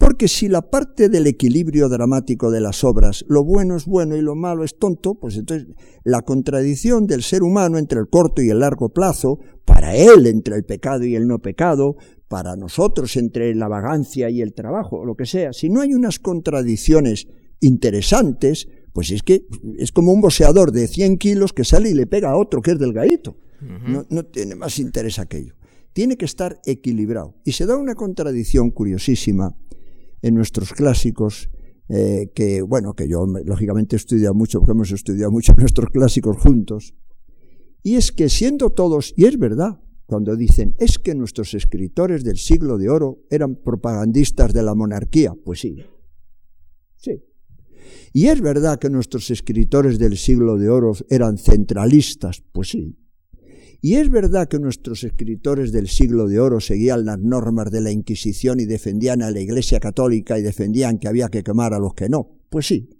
[0.00, 4.22] Porque si la parte del equilibrio dramático de las obras, lo bueno es bueno y
[4.22, 5.68] lo malo es tonto, pues entonces
[6.04, 10.56] la contradicción del ser humano entre el corto y el largo plazo, para él entre
[10.56, 11.96] el pecado y el no pecado,
[12.28, 16.18] para nosotros entre la vagancia y el trabajo, lo que sea, si no hay unas
[16.18, 17.28] contradicciones
[17.60, 22.06] interesantes, pues es que es como un boxeador de 100 kilos que sale y le
[22.06, 23.36] pega a otro que es delgadito.
[23.86, 25.56] no, no tiene más interés aquello.
[25.92, 27.34] Tiene que estar equilibrado.
[27.44, 29.54] Y se da una contradicción curiosísima
[30.22, 31.50] en nuestros clásicos,
[31.88, 36.36] eh, que bueno, que yo lógicamente he estudiado mucho, porque hemos estudiado mucho nuestros clásicos
[36.36, 36.94] juntos,
[37.82, 42.36] y es que siendo todos, y es verdad, cuando dicen, es que nuestros escritores del
[42.36, 45.76] siglo de oro eran propagandistas de la monarquía, pues sí,
[46.96, 47.22] sí.
[48.12, 52.96] Y es verdad que nuestros escritores del siglo de oro eran centralistas, pues sí.
[53.82, 57.90] Y es verdad que nuestros escritores del siglo de oro seguían las normas de la
[57.90, 61.94] Inquisición y defendían a la Iglesia Católica y defendían que había que quemar a los
[61.94, 62.28] que no.
[62.50, 62.90] Pues sí.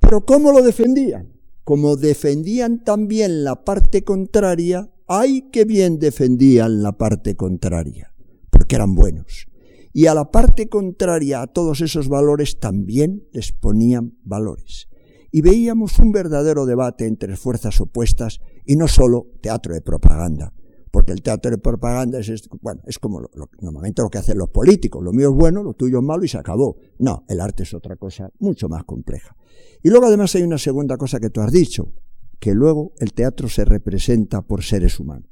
[0.00, 1.32] Pero ¿cómo lo defendían?
[1.62, 8.14] Como defendían también la parte contraria, ¡ay que bien defendían la parte contraria!
[8.50, 9.46] Porque eran buenos.
[9.92, 14.88] Y a la parte contraria a todos esos valores también les ponían valores.
[15.30, 20.54] Y veíamos un verdadero debate entre fuerzas opuestas y no solo teatro de propaganda,
[20.90, 24.48] porque el teatro de propaganda es, bueno, es como lo, normalmente lo que hacen los
[24.48, 26.76] políticos, lo mío es bueno, lo tuyo es malo y se acabó.
[26.98, 29.36] No, el arte es otra cosa mucho más compleja.
[29.82, 31.92] Y luego además hay una segunda cosa que tú has dicho,
[32.38, 35.30] que luego el teatro se representa por seres humanos.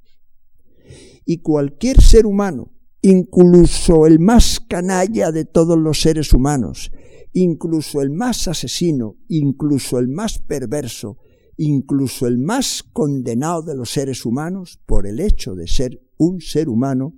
[1.24, 6.90] Y cualquier ser humano, incluso el más canalla de todos los seres humanos,
[7.36, 11.18] incluso el más asesino, incluso el más perverso,
[11.58, 16.70] incluso el más condenado de los seres humanos, por el hecho de ser un ser
[16.70, 17.14] humano,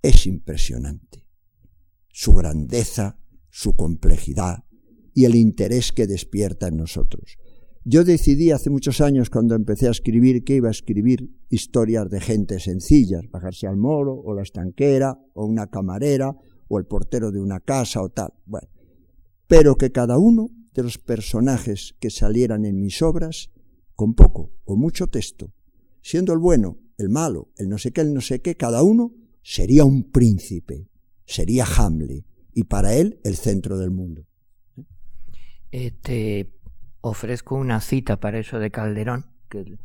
[0.00, 1.26] es impresionante.
[2.08, 3.18] Su grandeza,
[3.50, 4.64] su complejidad
[5.12, 7.36] y el interés que despierta en nosotros.
[7.84, 12.20] Yo decidí hace muchos años, cuando empecé a escribir, que iba a escribir historias de
[12.20, 16.34] gente sencillas, bajarse al moro, o la estanquera, o una camarera,
[16.68, 18.32] o el portero de una casa, o tal.
[18.46, 18.68] Bueno,
[19.52, 23.50] pero que cada uno de los personajes que salieran en mis obras
[23.94, 25.52] con poco o mucho texto,
[26.00, 29.12] siendo el bueno, el malo, el no sé qué, el no sé qué, cada uno
[29.42, 30.88] sería un príncipe,
[31.26, 34.26] sería Hamlet, y para él el centro del mundo.
[35.70, 36.54] Eh, te
[37.02, 39.76] ofrezco una cita para eso de Calderón, que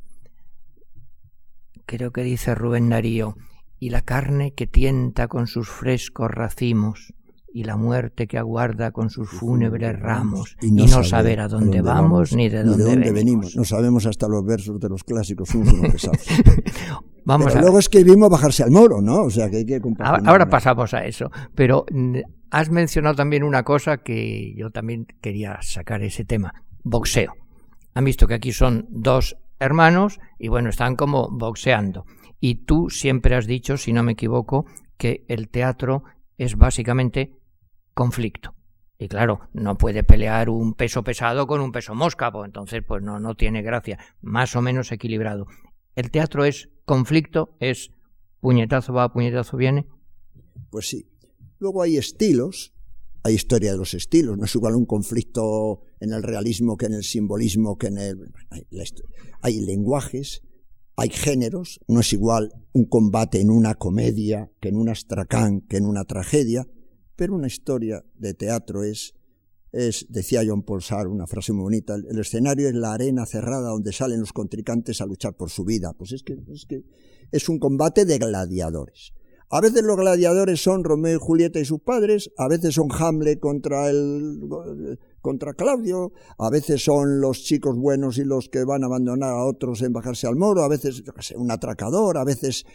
[1.86, 3.36] creo que dice Rubén Darío,
[3.80, 7.14] y la carne que tienta con sus frescos racimos,
[7.58, 12.32] y la muerte que aguarda con sus fúnebres ramos, y no, saber a dónde, vamos,
[12.34, 13.56] ni de dónde, venimos.
[13.56, 15.50] No sabemos hasta los versos de los clásicos,
[17.26, 19.24] Vamos Pero a luego escribimos bajarse al moro, ¿no?
[19.24, 21.32] O sea que hay que Ahora, pasamos a eso.
[21.56, 22.18] Pero mm,
[22.52, 26.54] has mencionado también una cosa que yo también quería sacar ese tema.
[26.84, 27.34] Boxeo.
[27.96, 32.06] Han visto que aquí son dos hermanos y bueno, están como boxeando.
[32.40, 34.66] Y tú siempre has dicho, si no me equivoco,
[34.98, 36.04] que el teatro
[36.38, 37.37] es básicamente
[37.98, 38.54] conflicto.
[39.00, 43.02] Y claro, no puede pelear un peso pesado con un peso mosca, pues entonces pues
[43.02, 45.48] no, no tiene gracia, más o menos equilibrado.
[45.96, 47.90] El teatro es conflicto, es
[48.40, 49.88] puñetazo va, puñetazo viene.
[50.70, 51.10] Pues sí.
[51.58, 52.72] Luego hay estilos,
[53.24, 56.94] hay historia de los estilos, no es igual un conflicto en el realismo que en
[56.94, 58.32] el simbolismo, que en el...
[59.42, 60.44] Hay lenguajes,
[60.96, 65.78] hay géneros, no es igual un combate en una comedia que en un astracán, que
[65.78, 66.68] en una tragedia,
[67.18, 69.16] pero una historia de teatro es,
[69.74, 73.92] es decía John Paul una frase muy bonita, el, escenario es la arena cerrada donde
[73.92, 75.94] salen los contrincantes a luchar por su vida.
[75.98, 76.84] Pues es que es, que
[77.32, 79.14] es un combate de gladiadores.
[79.50, 83.40] A veces los gladiadores son Romeo y Julieta y sus padres, a veces son Hamlet
[83.40, 88.88] contra el contra Claudio, a veces son los chicos buenos y los que van a
[88.88, 91.04] abandonar a otros en bajarse al moro, a veces
[91.36, 92.66] un atracador, a veces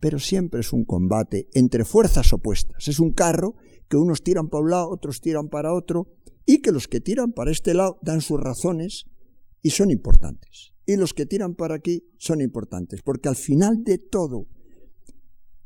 [0.00, 2.88] pero siempre es un combate entre fuerzas opuestas.
[2.88, 3.54] Es un carro
[3.92, 6.08] que unos tiran para un lado, otros tiran para otro,
[6.46, 9.04] y que los que tiran para este lado dan sus razones
[9.60, 10.72] y son importantes.
[10.86, 14.48] Y los que tiran para aquí son importantes, porque al final de todo,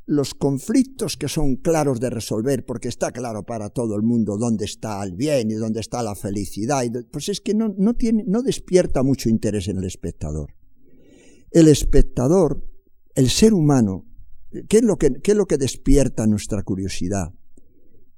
[0.05, 4.65] los conflictos que son claros de resolver, porque está claro para todo el mundo dónde
[4.65, 9.03] está el bien y dónde está la felicidad, pues es que no, tiene, no despierta
[9.03, 10.53] mucho interés en el espectador.
[11.51, 12.61] El espectador,
[13.15, 14.05] el ser humano,
[14.67, 17.31] ¿qué es lo que, qué es lo que despierta nuestra curiosidad?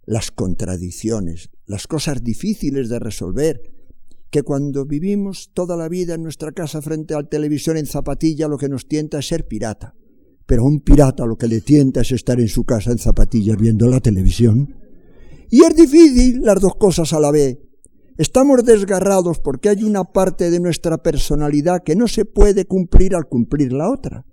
[0.10, 3.62] Las contradicciones, las cosas difíciles de resolver,
[4.32, 8.58] que cuando vivimos toda la vida en nuestra casa frente al televisión en zapatilla lo
[8.58, 9.93] que nos tienta es ser pirata.
[10.48, 13.56] Pero a un pirata lo que le tienta es estar en su casa en zapatillas
[13.58, 14.74] viendo la televisión.
[15.52, 17.60] Y es difícil las dos cosas a la vez.
[18.17, 23.28] Estamos desgarrados porque hay una parte de nuestra personalidad que no se puede cumplir al
[23.28, 24.26] cumplir la otra.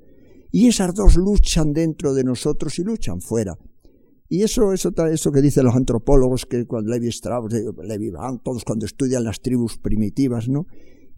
[0.51, 3.59] Y esas dos luchan dentro de nosotros y luchan fuera.
[4.29, 8.65] Y eso, eso, eso que dicen los antropólogos, que cuando Levi Strauss, Levi Van, todos
[8.65, 10.67] cuando estudian las tribus primitivas, ¿no?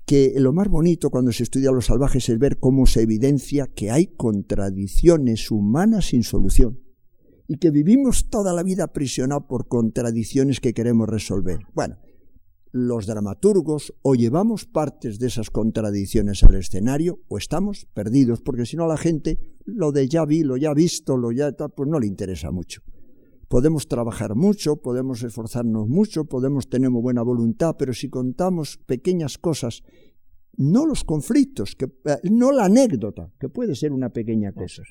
[0.09, 3.67] que lo más bonito cuando se estudia a los salvajes es ver cómo se evidencia
[3.67, 6.81] que hay contradicciones humanas sin solución
[7.47, 11.59] y que vivimos toda la vida aprisionados por contradicciones que queremos resolver.
[11.75, 11.99] Bueno,
[12.73, 18.79] los dramaturgos o llevamos partes de esas contradicciones al escenario o estamos perdidos, porque si
[18.79, 21.87] no a la gente lo de ya vi, lo ya visto, lo ya tal, pues
[21.87, 22.81] no le interesa mucho.
[23.49, 29.39] Podemos trabajar mucho, podemos esforzarnos mucho, podemos tener muy buena voluntad, pero si contamos pequeñas
[29.39, 29.83] cosas
[30.59, 34.83] no los conflictos, que, eh, no la anécdota, que puede ser una pequeña cosa,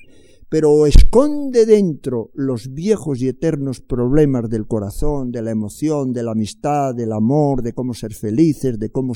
[0.48, 6.32] pero esconde dentro los viejos y eternos problemas del corazón, de la emoción, de la
[6.32, 9.12] amistad, del amor, de cómo ser felices, de cómo,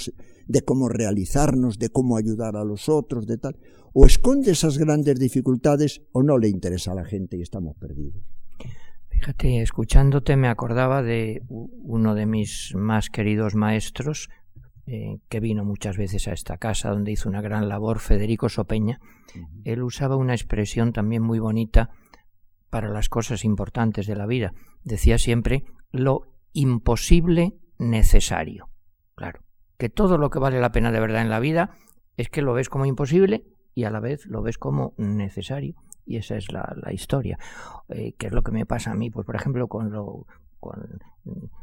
[0.47, 3.57] de cómo realizarnos, de cómo ayudar a los otros, de tal.
[3.95, 8.23] O esconde esas grandes dificultades o no le interesa a la gente y estamos perdidos.
[9.23, 14.29] Fíjate, escuchándote me acordaba de uno de mis más queridos maestros,
[14.85, 18.99] eh, que vino muchas veces a esta casa, donde hizo una gran labor, Federico Sopeña,
[19.63, 21.91] él usaba una expresión también muy bonita
[22.69, 24.55] para las cosas importantes de la vida.
[24.83, 28.71] Decía siempre lo imposible necesario.
[29.15, 29.45] Claro,
[29.79, 31.77] que todo lo que vale la pena de verdad en la vida
[32.17, 35.77] es que lo ves como imposible y a la vez lo ves como necesario.
[36.05, 37.39] Y esa es la, historia.
[37.89, 39.11] Eh, ¿Qué es lo que me pasa a mí?
[39.11, 40.27] Pues, por ejemplo, con lo,
[40.59, 41.01] con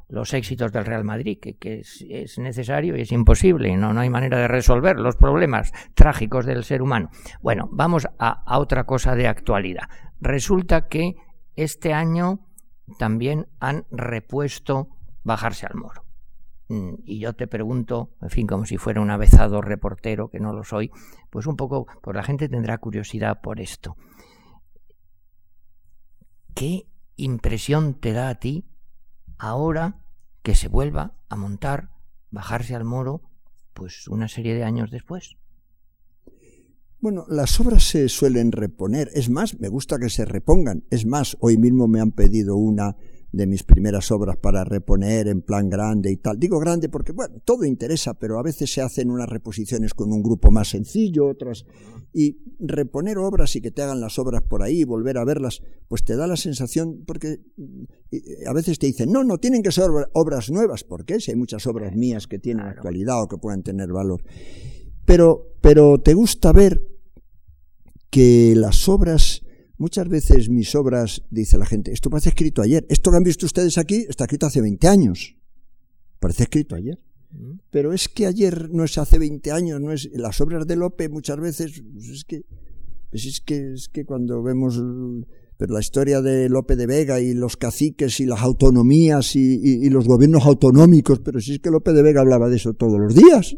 [0.10, 4.40] los éxitos del Real Madrid, que, es, necesario y es imposible, no, no hay manera
[4.40, 7.10] de resolver los problemas trágicos del ser humano.
[7.42, 9.88] Bueno, vamos a, otra cosa de actualidad.
[10.20, 11.16] Resulta que
[11.56, 12.40] este año
[12.98, 14.90] también han repuesto
[15.24, 16.04] bajarse al moro.
[16.70, 20.54] Mm, y yo te pregunto, en fin, como si fuera un avezado reportero, que no
[20.54, 20.92] lo soy,
[21.30, 23.96] pues un poco, pues la gente tendrá curiosidad por esto.
[26.60, 28.66] ¿Qué impresión te da a ti
[29.38, 30.04] ahora
[30.44, 31.92] que se vuelva a montar,
[32.32, 33.22] bajarse al moro,
[33.74, 35.38] pues una serie de años después.
[37.00, 39.10] Bueno, las obras se suelen reponer.
[39.14, 40.84] Es más, me gusta que se repongan.
[40.90, 42.98] Es más, hoy mismo me han pedido una
[43.32, 46.40] de mis primeras obras para reponer en plan grande y tal.
[46.40, 50.24] Digo grande porque, bueno, todo interesa, pero a veces se hacen unas reposiciones con un
[50.24, 51.66] grupo más sencillo, otras...
[52.12, 56.04] Y reponer obras y que te hagan las obras por ahí, volver a verlas, pues
[56.04, 57.38] te da la sensación, porque
[58.48, 61.20] a veces te dicen, no, no, tienen que ser obras nuevas, ¿por qué?
[61.20, 64.24] Si hay muchas obras mías que tienen actualidad o que puedan tener valor.
[65.06, 66.82] Pero, pero te gusta ver
[68.10, 69.44] que las obras
[69.80, 72.86] Muchas veces mis obras, dice la gente, esto parece escrito ayer.
[72.90, 75.38] Esto que han visto ustedes aquí está escrito hace 20 años.
[76.20, 77.00] Parece escrito ayer.
[77.32, 77.60] Mm.
[77.72, 81.08] Pero es que ayer no es hace 20 años, no es las obras de Lope
[81.08, 82.42] muchas veces pues es que
[83.10, 84.82] pues es que es que cuando vemos
[85.58, 90.06] la historia de Lope de Vega y los caciques y las autonomías y, y los
[90.06, 93.56] gobiernos autonómicos, pero si es que Lope de Vega hablaba de eso todos los días.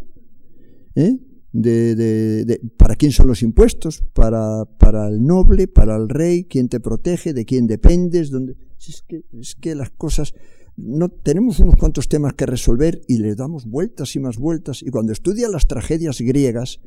[0.95, 1.17] ¿eh?
[1.51, 6.69] De, de, para quién son los impuestos, para, para el noble, para el rey, quién
[6.69, 8.55] te protege, de quién dependes, dónde...
[8.79, 10.33] Es que, es que las cosas
[10.75, 14.81] no tenemos unos cuantos temas que resolver y le damos vueltas y más vueltas.
[14.81, 16.79] Y cuando estudia las tragedias griegas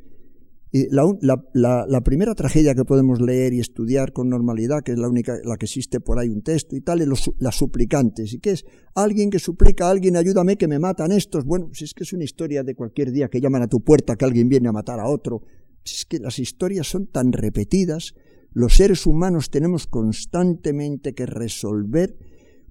[0.91, 5.57] la, primera tragedia que podemos leer y estudiar con normalidad, que es la única, la
[5.57, 8.33] que existe por ahí un texto y tal, es los, las suplicantes.
[8.33, 8.65] ¿Y qué es?
[8.93, 11.45] Alguien que suplica a alguien, ayúdame que me matan estos.
[11.45, 14.15] Bueno, si es que es una historia de cualquier día que llaman a tu puerta
[14.15, 15.43] que alguien viene a matar a otro.
[15.83, 18.13] Si es que las historias son tan repetidas,
[18.51, 22.17] los seres humanos tenemos constantemente que resolver,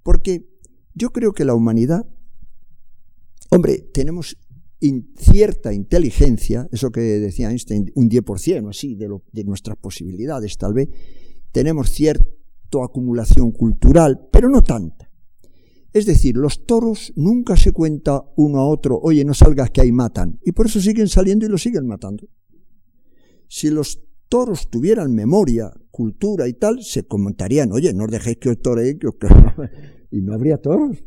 [0.02, 0.46] porque
[0.94, 2.06] yo creo que la humanidad,
[3.50, 4.36] hombre, tenemos
[5.16, 10.88] cierta inteligencia, eso que decía Einstein, un 10% así de, de nuestras posibilidades tal vez,
[11.52, 12.28] tenemos cierta
[12.82, 15.10] acumulación cultural, pero no tanta.
[15.92, 19.92] Es decir, los toros nunca se cuenta uno a otro, oye, no salgas que ahí
[19.92, 22.26] matan, y por eso siguen saliendo y lo siguen matando.
[23.48, 28.50] Si los toros tuvieran memoria, cultura y tal, se comentarían, oye, no os dejéis que
[28.50, 29.14] os toreen, que os...
[30.10, 31.04] y no habría toros.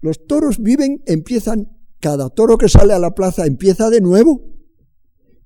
[0.00, 1.68] Los toros viven, empiezan
[2.02, 4.42] cada toro que sale a la plaza empieza de nuevo.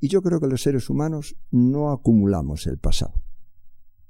[0.01, 3.13] Y yo creo que los seres humanos no acumulamos el pasado.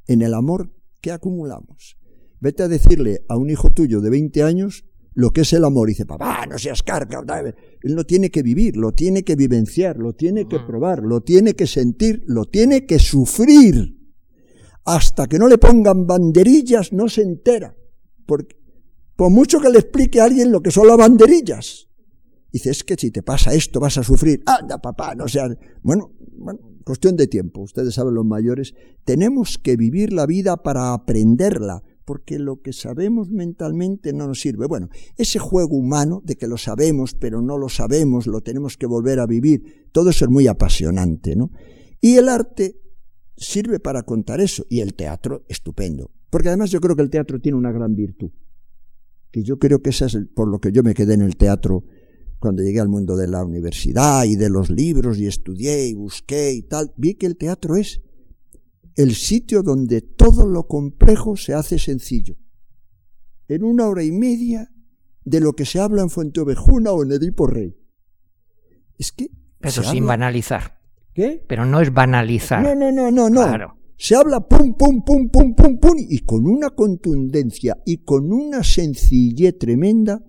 [0.07, 1.99] En el amor, ¿qué acumulamos?
[2.39, 5.89] Vete a decirle a un hijo tuyo de 20 años lo que es el amor.
[5.89, 7.21] Y dice, papá, no seas carga.
[7.83, 11.55] Él lo tiene que vivir, lo tiene que vivenciar, lo tiene que probar, lo tiene
[11.55, 13.97] que sentir, lo tiene que sufrir.
[14.85, 17.75] Hasta que no le pongan banderillas, no se entera.
[18.25, 18.57] Porque,
[19.17, 21.86] por mucho que le explique a alguien lo que son las banderillas,
[22.57, 24.43] Dice, es que si te pasa esto vas a sufrir.
[24.47, 25.47] Anda, papá, no sea...
[25.83, 27.61] Bueno, bueno, cuestión de tiempo.
[27.61, 28.73] Ustedes saben los mayores.
[29.05, 34.67] Tenemos que vivir la vida para aprenderla, porque lo que sabemos mentalmente no nos sirve.
[34.67, 34.89] Bueno,
[35.19, 39.21] ese juego humano de que lo sabemos, pero no lo sabemos, lo tenemos que volver
[39.21, 41.51] a vivir, todo eso es muy apasionante, ¿no?
[42.01, 42.81] Y el arte
[43.37, 46.11] sirve para contar eso, y el teatro, estupendo.
[46.31, 48.31] Porque además yo creo que el teatro tiene una gran virtud,
[49.31, 51.85] que yo creo que esa es por lo que yo me quedé en el teatro
[52.39, 56.53] cuando llegué al mundo de la universidad y de los libros y estudié y busqué
[56.53, 58.01] y tal, vi que el teatro es
[58.95, 62.37] el sitio donde todo lo complejo se hace sencillo.
[63.49, 64.71] En una hora y media
[65.25, 67.77] de lo que se habla en Fuente Ovejuna o en Edipo Rey.
[68.99, 69.29] Es que
[69.59, 70.79] Pero sin habla- banalizar.
[71.15, 71.45] ¿Qué?
[71.49, 72.63] Pero no es banalizar.
[72.63, 73.43] No, no, no, no, no.
[73.47, 73.77] Claro.
[73.99, 78.63] Se habla pum, pum, pum, pum, pum, pum, y con una contundencia y con una
[78.63, 80.23] sencillez tremenda,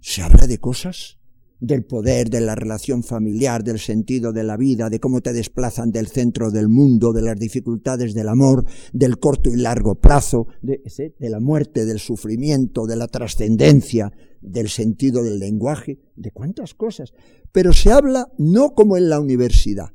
[0.00, 1.18] se habla de cosas,
[1.66, 5.90] del poder, de la relación familiar, del sentido de la vida, de cómo te desplazan
[5.90, 10.80] del centro del mundo, de las dificultades del amor, del corto y largo plazo, de,
[11.18, 17.12] la muerte, del sufrimiento, de la trascendencia, del sentido del lenguaje, de cuántas cosas.
[17.52, 19.90] Pero se habla no como en la universidad,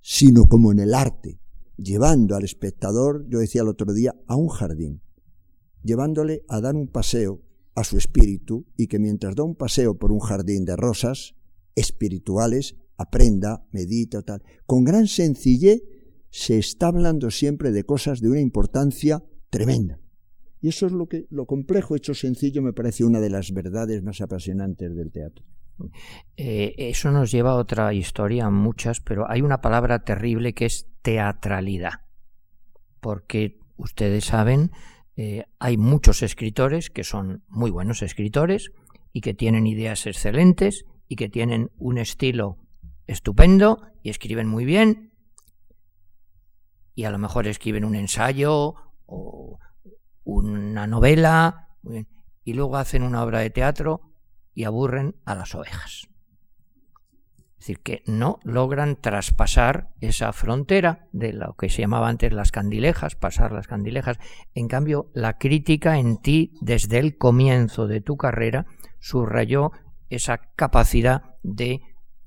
[0.00, 1.40] sino como en el arte,
[1.76, 5.00] llevando al espectador, yo decía el otro día, a un jardín,
[5.82, 7.40] llevándole a dar un paseo
[7.74, 11.34] a su espíritu y que mientras da un paseo por un jardín de rosas
[11.74, 14.42] espirituales, aprenda, medita, tal.
[14.66, 15.82] Con gran sencillez
[16.30, 19.98] se está hablando siempre de cosas de una importancia tremenda.
[20.60, 24.02] Y eso es lo que lo complejo hecho sencillo me parece una de las verdades
[24.02, 25.44] más apasionantes del teatro.
[26.36, 30.88] Eh, eso nos lleva a otra historia, muchas, pero hay una palabra terrible que es
[31.02, 32.00] teatralidad.
[33.00, 34.70] Porque ustedes saben,
[35.16, 38.72] eh, hay muchos escritores que son muy buenos escritores
[39.12, 42.58] y que tienen ideas excelentes y que tienen un estilo
[43.06, 45.12] estupendo y escriben muy bien
[46.94, 48.74] y a lo mejor escriben un ensayo
[49.06, 49.58] o
[50.24, 52.08] una novela muy bien,
[52.44, 54.00] y luego hacen una obra de teatro
[54.54, 56.08] y aburren a las ovejas.
[57.64, 62.52] Es decir, que no logran traspasar esa frontera de lo que se llamaba antes las
[62.52, 64.18] candilejas, pasar las candilejas.
[64.54, 68.66] En cambio, la crítica en ti desde el comienzo de tu carrera
[68.98, 69.72] subrayó
[70.10, 71.80] esa capacidad de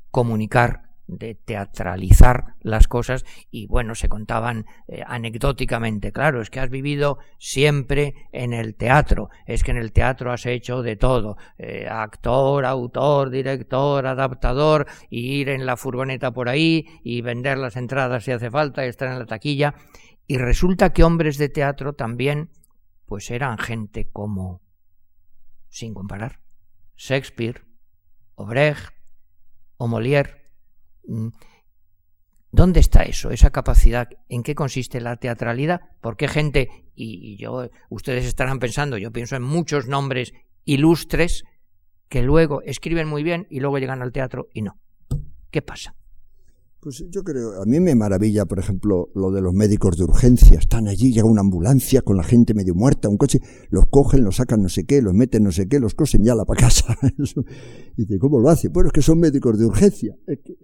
[0.09, 6.69] comunicar, de teatralizar las cosas y bueno, se contaban eh, anecdóticamente, claro, es que has
[6.69, 11.87] vivido siempre en el teatro, es que en el teatro has hecho de todo, eh,
[11.89, 18.31] actor, autor, director, adaptador, ir en la furgoneta por ahí y vender las entradas si
[18.31, 19.75] hace falta y estar en la taquilla.
[20.27, 22.49] Y resulta que hombres de teatro también,
[23.05, 24.61] pues eran gente como,
[25.69, 26.41] sin comparar,
[26.97, 27.63] Shakespeare,
[28.35, 28.93] o Brecht,
[29.77, 30.46] o Molière.
[31.07, 31.29] Mm,
[32.51, 34.07] ¿Dónde está eso, esa capacidad?
[34.29, 35.81] ¿En qué consiste la teatralidad?
[36.01, 40.33] ¿Por qué gente, y, y yo, ustedes estarán pensando, yo pienso en muchos nombres
[40.63, 41.43] ilustres
[42.09, 44.79] que luego escriben muy bien y luego llegan al teatro y no?
[45.51, 45.95] ¿Qué pasa?
[46.79, 50.59] Pues yo creo, a mí me maravilla, por ejemplo, lo de los médicos de urgencia.
[50.59, 54.35] Están allí, llega una ambulancia con la gente medio muerta, un coche, los cogen, los
[54.35, 56.95] sacan no sé qué, los meten no sé qué, los cosen ya la para casa.
[57.97, 58.67] Y dice, ¿cómo lo hace?
[58.67, 60.15] Bueno, es que son médicos de urgencia.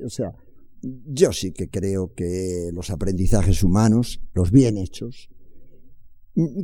[0.05, 0.35] O sea,
[0.83, 5.29] yo sí que creo que los aprendizajes humanos, los bien hechos,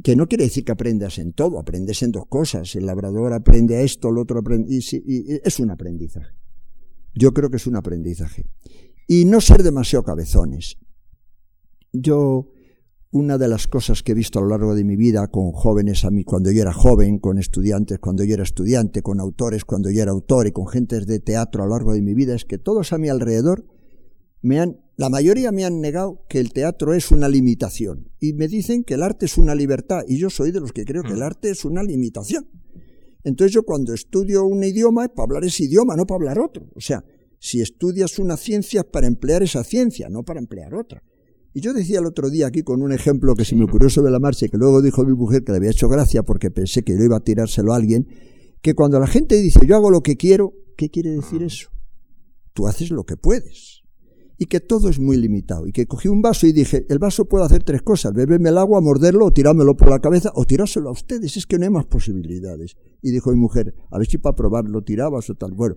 [0.03, 2.75] que no quiere decir que aprendas en todo, aprendes en dos cosas.
[2.75, 6.35] El labrador aprende a esto, el otro aprende, y, y es un aprendizaje.
[7.15, 8.45] Yo creo que es un aprendizaje
[9.11, 10.77] y no ser demasiado cabezones.
[11.91, 12.51] Yo,
[13.09, 16.05] una de las cosas que he visto a lo largo de mi vida con jóvenes
[16.05, 19.89] a mí cuando yo era joven, con estudiantes cuando yo era estudiante, con autores cuando
[19.89, 22.45] yo era autor y con gentes de teatro a lo largo de mi vida, es
[22.45, 23.65] que todos a mi alrededor
[24.43, 28.47] me han, la mayoría me han negado que el teatro es una limitación y me
[28.47, 31.13] dicen que el arte es una libertad y yo soy de los que creo que
[31.13, 32.47] el arte es una limitación.
[33.23, 36.69] Entonces yo cuando estudio un idioma es para hablar ese idioma, no para hablar otro.
[36.75, 37.03] O sea,
[37.39, 41.03] si estudias una ciencia para emplear esa ciencia, no para emplear otra.
[41.53, 44.11] Y yo decía el otro día aquí con un ejemplo que se me ocurrió sobre
[44.11, 46.83] la marcha y que luego dijo mi mujer que le había hecho gracia porque pensé
[46.83, 48.07] que yo iba a tirárselo a alguien,
[48.61, 51.69] que cuando la gente dice yo hago lo que quiero, ¿qué quiere decir eso?
[52.53, 53.81] Tú haces lo que puedes.
[54.41, 55.67] Y que todo es muy limitado.
[55.67, 58.57] Y que cogí un vaso y dije, el vaso puede hacer tres cosas, beberme el
[58.57, 61.71] agua, morderlo o tirármelo por la cabeza o tirárselo a ustedes, es que no hay
[61.71, 62.77] más posibilidades.
[63.01, 65.51] Y dijo mi mujer, a ver si para probarlo tirabas o tal.
[65.51, 65.75] Bueno,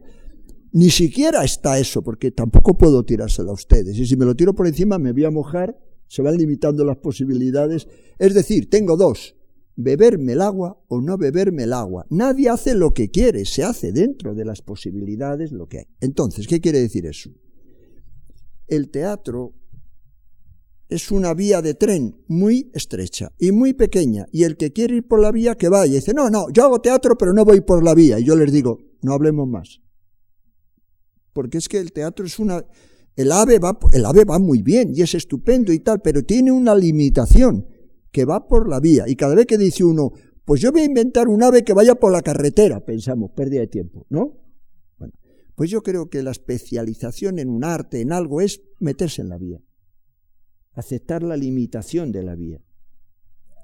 [0.73, 3.99] ni siquiera está eso, porque tampoco puedo tirárselo a ustedes.
[3.99, 6.97] Y si me lo tiro por encima me voy a mojar, se van limitando las
[6.97, 7.87] posibilidades.
[8.19, 9.37] Es decir, tengo dos,
[9.77, 12.07] beberme el agua o no beberme el agua.
[12.09, 15.87] Nadie hace lo que quiere, se hace dentro de las posibilidades lo que hay.
[16.01, 17.31] Entonces, ¿qué quiere decir eso?
[18.67, 19.55] El teatro
[20.89, 25.07] es una vía de tren muy estrecha y muy pequeña, y el que quiere ir
[25.07, 27.63] por la vía que vaya, y dice, no, no, yo hago teatro pero no voy
[27.63, 29.83] por la vía, y yo les digo, no hablemos más
[31.33, 32.65] porque es que el teatro es una
[33.15, 36.51] el ave va el ave va muy bien y es estupendo y tal, pero tiene
[36.51, 37.67] una limitación
[38.11, 40.13] que va por la vía y cada vez que dice uno,
[40.45, 43.69] pues yo voy a inventar un ave que vaya por la carretera, pensamos, pérdida de
[43.69, 44.39] tiempo, ¿no?
[44.99, 45.15] Bueno,
[45.55, 49.39] pues yo creo que la especialización en un arte, en algo es meterse en la
[49.39, 49.61] vía.
[50.73, 52.63] Aceptar la limitación de la vía.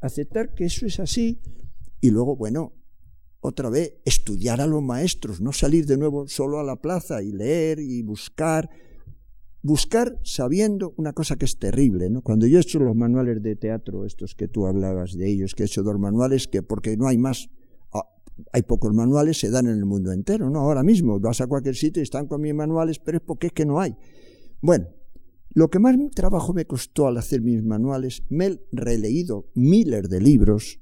[0.03, 1.41] Aceptar que eso es así
[2.01, 2.78] y luego, bueno,
[3.41, 7.30] otra vez, estudiar a los maestros, no salir de nuevo solo a la plaza y
[7.30, 8.68] leer y buscar,
[9.62, 12.22] buscar sabiendo una cosa que es terrible, ¿no?
[12.22, 15.62] Cuando yo he hecho los manuales de teatro, estos que tú hablabas de ellos, que
[15.62, 17.49] he hecho dos manuales, que porque no hay más,
[17.93, 18.05] ah,
[18.53, 20.61] hay pocos manuales, se dan en el mundo entero, ¿no?
[20.61, 23.53] Ahora mismo vas a cualquier sitio y están con mis manuales, pero es porque es
[23.53, 23.97] que no hay.
[24.61, 24.89] Bueno,
[25.51, 30.20] lo que más trabajo me costó al hacer mis manuales, me he releído miles de
[30.20, 30.80] libros,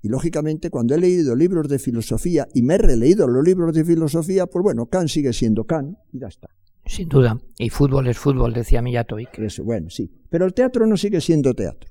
[0.00, 3.84] y lógicamente cuando he leído libros de filosofía y me he releído los libros de
[3.84, 6.48] filosofía, pues bueno, Kant sigue siendo Kant y ya está.
[6.86, 7.38] Sin duda.
[7.58, 9.38] Y fútbol es fútbol, decía Millatovic.
[9.40, 10.10] Eso, bueno, sí.
[10.30, 11.90] Pero el teatro no sigue siendo teatro.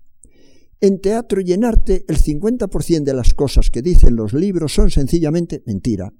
[0.80, 4.89] En teatro y en arte, el 50% de las cosas que dicen los libros son
[4.89, 6.14] sencillamente mentira.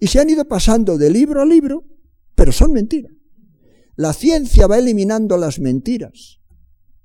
[0.00, 1.84] Y se han ido pasando de libro a libro,
[2.34, 3.12] pero son mentiras.
[3.96, 6.40] La ciencia va eliminando las mentiras,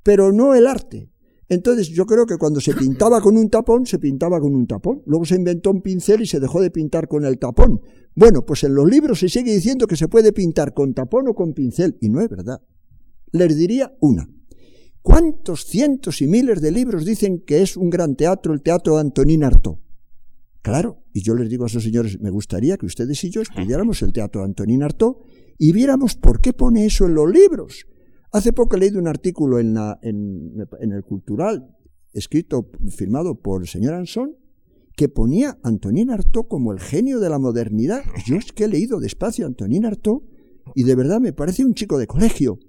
[0.04, 1.12] pero no el arte.
[1.50, 5.02] Entonces yo creo que cuando se pintaba con un tapón, se pintaba con un tapón.
[5.08, 7.82] Luego se inventó un pincel y se dejó de pintar con el tapón.
[8.16, 11.34] Bueno, pues en los libros se sigue diciendo que se puede pintar con tapón o
[11.34, 12.62] con pincel, y no es verdad.
[13.32, 14.30] Les diría una.
[15.02, 19.02] ¿Cuántos cientos y miles de libros dicen que es un gran teatro el teatro de
[19.02, 19.78] Antonín Artaud?
[20.62, 24.02] Claro, y yo les digo a esos señores, me gustaría que ustedes y yo estudiáramos
[24.02, 25.16] el teatro de Antonín Artaud
[25.58, 27.86] y viéramos por qué pone eso en los libros.
[28.32, 31.76] Hace poco he leído un artículo en, el Cultural,
[32.14, 34.36] escrito, firmado por el señor Ansón,
[34.96, 38.04] que ponía a Antonín Artaud como el genio de la modernidad.
[38.28, 40.22] Yo es que he leído despacio a Antonín Artaud
[40.76, 42.60] y de verdad me parece un chico de colegio.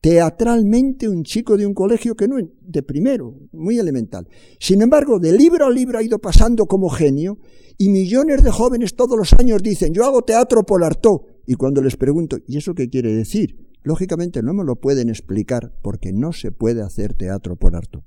[0.00, 4.26] Teatralmente un chico de un colegio que no es de primero, muy elemental.
[4.58, 7.38] Sin embargo, de libro a libro ha ido pasando como genio
[7.76, 11.20] y millones de jóvenes todos los años dicen, yo hago teatro por Artaud.
[11.46, 13.69] Y cuando les pregunto, ¿y eso qué quiere decir?
[13.82, 18.04] Lógicamente no me lo pueden explicar porque no se puede hacer teatro por harto.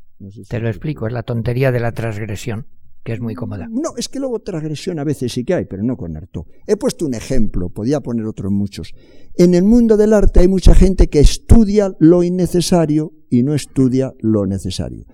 [0.47, 2.67] Te lo explico, es la tontería de la transgresión,
[3.03, 3.67] que es muy cómoda.
[3.69, 6.45] No, es que luego transgresión a veces sí que hay, pero no con harto.
[6.67, 8.93] He puesto un ejemplo, podía poner otros muchos.
[9.36, 14.13] En el mundo del arte hay mucha gente que estudia lo innecesario y no estudia
[14.19, 15.05] lo necesario.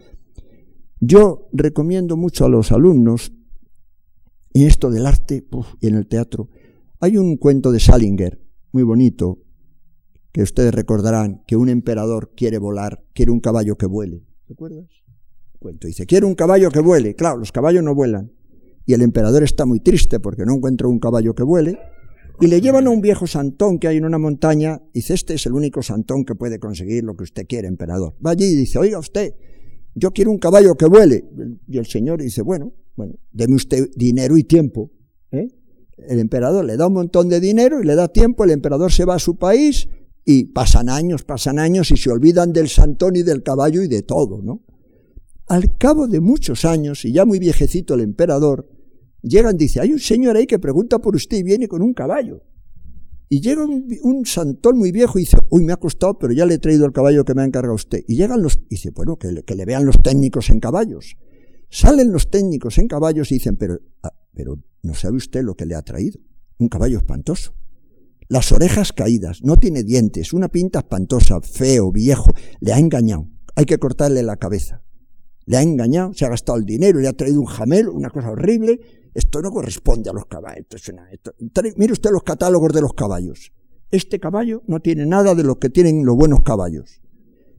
[0.99, 3.31] Yo recomiendo mucho a los alumnos,
[4.53, 5.45] en esto del arte
[5.79, 6.49] y en el teatro,
[6.99, 8.41] hay un cuento de Salinger,
[8.73, 9.39] muy bonito,
[10.31, 14.23] que ustedes recordarán que un emperador quiere volar, quiere un caballo que vuele.
[14.47, 14.85] ¿Recuerdas?
[15.59, 17.15] Cuento, dice, quiere un caballo que vuele.
[17.15, 18.31] Claro, los caballos no vuelan.
[18.85, 21.77] Y el emperador está muy triste porque no encuentra un caballo que vuele.
[22.41, 24.81] Y le llevan a un viejo santón que hay en una montaña.
[24.93, 28.15] Dice, este es el único santón que puede conseguir lo que usted quiere, emperador.
[28.25, 29.35] Va allí y dice, oiga usted,
[29.93, 31.25] yo quiero un caballo que vuele.
[31.67, 34.91] Y el señor dice, bueno, bueno, deme usted dinero y tiempo.
[35.31, 35.49] ¿eh?
[35.97, 39.03] El emperador le da un montón de dinero y le da tiempo, el emperador se
[39.03, 39.89] va a su país
[40.31, 44.03] y pasan años, pasan años y se olvidan del santón y del caballo y de
[44.03, 44.63] todo, ¿no?
[45.47, 48.69] Al cabo de muchos años, y ya muy viejecito el emperador,
[49.23, 52.43] llegan, dice, hay un señor ahí que pregunta por usted y viene con un caballo.
[53.27, 56.53] Y llega un, santón muy viejo y dice, uy, me ha costado, pero ya le
[56.53, 58.03] he traído el caballo que me ha encargado usted.
[58.07, 61.17] Y llegan los, y dice, bueno, que le, que le vean los técnicos en caballos.
[61.71, 65.65] Salen los técnicos en caballos y dicen, pero, ah, pero no sabe usted lo que
[65.65, 66.19] le ha traído.
[66.59, 67.55] Un caballo espantoso
[68.29, 73.65] las orejas caídas, no tiene dientes, una pinta espantosa, feo, viejo, le ha engañado, hay
[73.65, 74.83] que cortarle la cabeza.
[75.45, 78.29] Le ha engañado, se ha gastado el dinero, le ha traído un jamel, una cosa
[78.29, 78.79] horrible.
[79.15, 80.67] Esto no corresponde a los caballos.
[81.75, 83.51] mire usted los catálogos de los caballos.
[83.89, 87.01] Este caballo no tiene nada de lo que tienen los buenos caballos.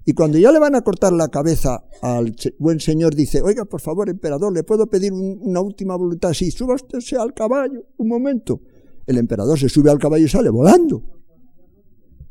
[0.05, 3.81] Y cuando ya le van a cortar la cabeza al buen señor, dice, oiga, por
[3.81, 6.33] favor, emperador, ¿le puedo pedir una última voluntad?
[6.33, 8.61] Sí, suba usted al caballo, un momento
[9.07, 11.03] el emperador se sube al caballo y sale volando.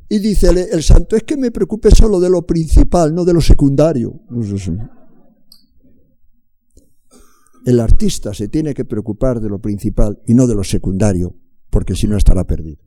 [0.10, 3.42] Y dice el, santo, es que me preocupe solo de lo principal, no de lo
[3.42, 4.22] secundario.
[7.66, 11.36] El artista se tiene que preocupar de lo principal y no de lo secundario,
[11.70, 12.82] porque si no estará perdido.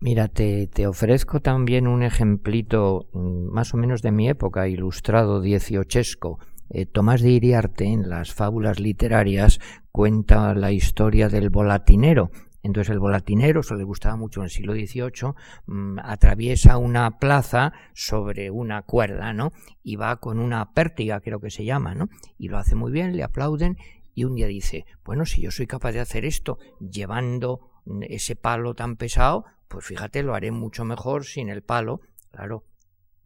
[0.00, 6.40] Mira, te, ofrezco también un ejemplito mm, más o menos de mi época, ilustrado dieciochesco.
[6.68, 9.60] Eh, Tomás de Iriarte, en las fábulas literarias,
[9.92, 12.30] cuenta la historia del volatinero,
[12.64, 15.34] entonces el volatinero, eso le gustaba mucho en el siglo XVIII,
[15.66, 19.52] mm, atraviesa una plaza sobre una cuerda, ¿no?
[19.82, 22.08] Y va con una pértiga, creo que se llama, ¿no?
[22.38, 23.76] Y lo hace muy bien, le aplauden
[24.14, 27.70] y un día dice, bueno, si yo soy capaz de hacer esto llevando
[28.08, 32.00] ese palo tan pesado, pues fíjate, lo haré mucho mejor sin el palo.
[32.30, 32.64] Claro,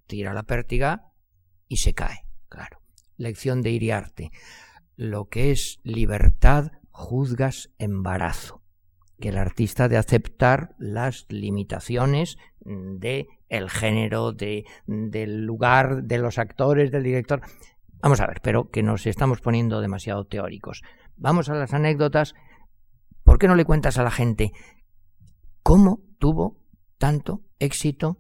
[0.08, 1.12] tira la pértiga
[1.68, 2.80] y se cae, claro.
[3.16, 4.32] Lección de Iriarte.
[4.96, 8.57] Lo que es libertad, juzgas embarazo
[9.20, 16.38] que el artista de aceptar las limitaciones de el género, de, del lugar, de los
[16.38, 17.40] actores, del director.
[18.00, 20.82] Vamos a ver, pero que nos estamos poniendo demasiado teóricos.
[21.16, 22.34] Vamos a las anécdotas.
[23.24, 24.52] ¿Por qué no le cuentas a la gente
[25.62, 26.60] cómo tuvo
[26.98, 28.18] tanto éxito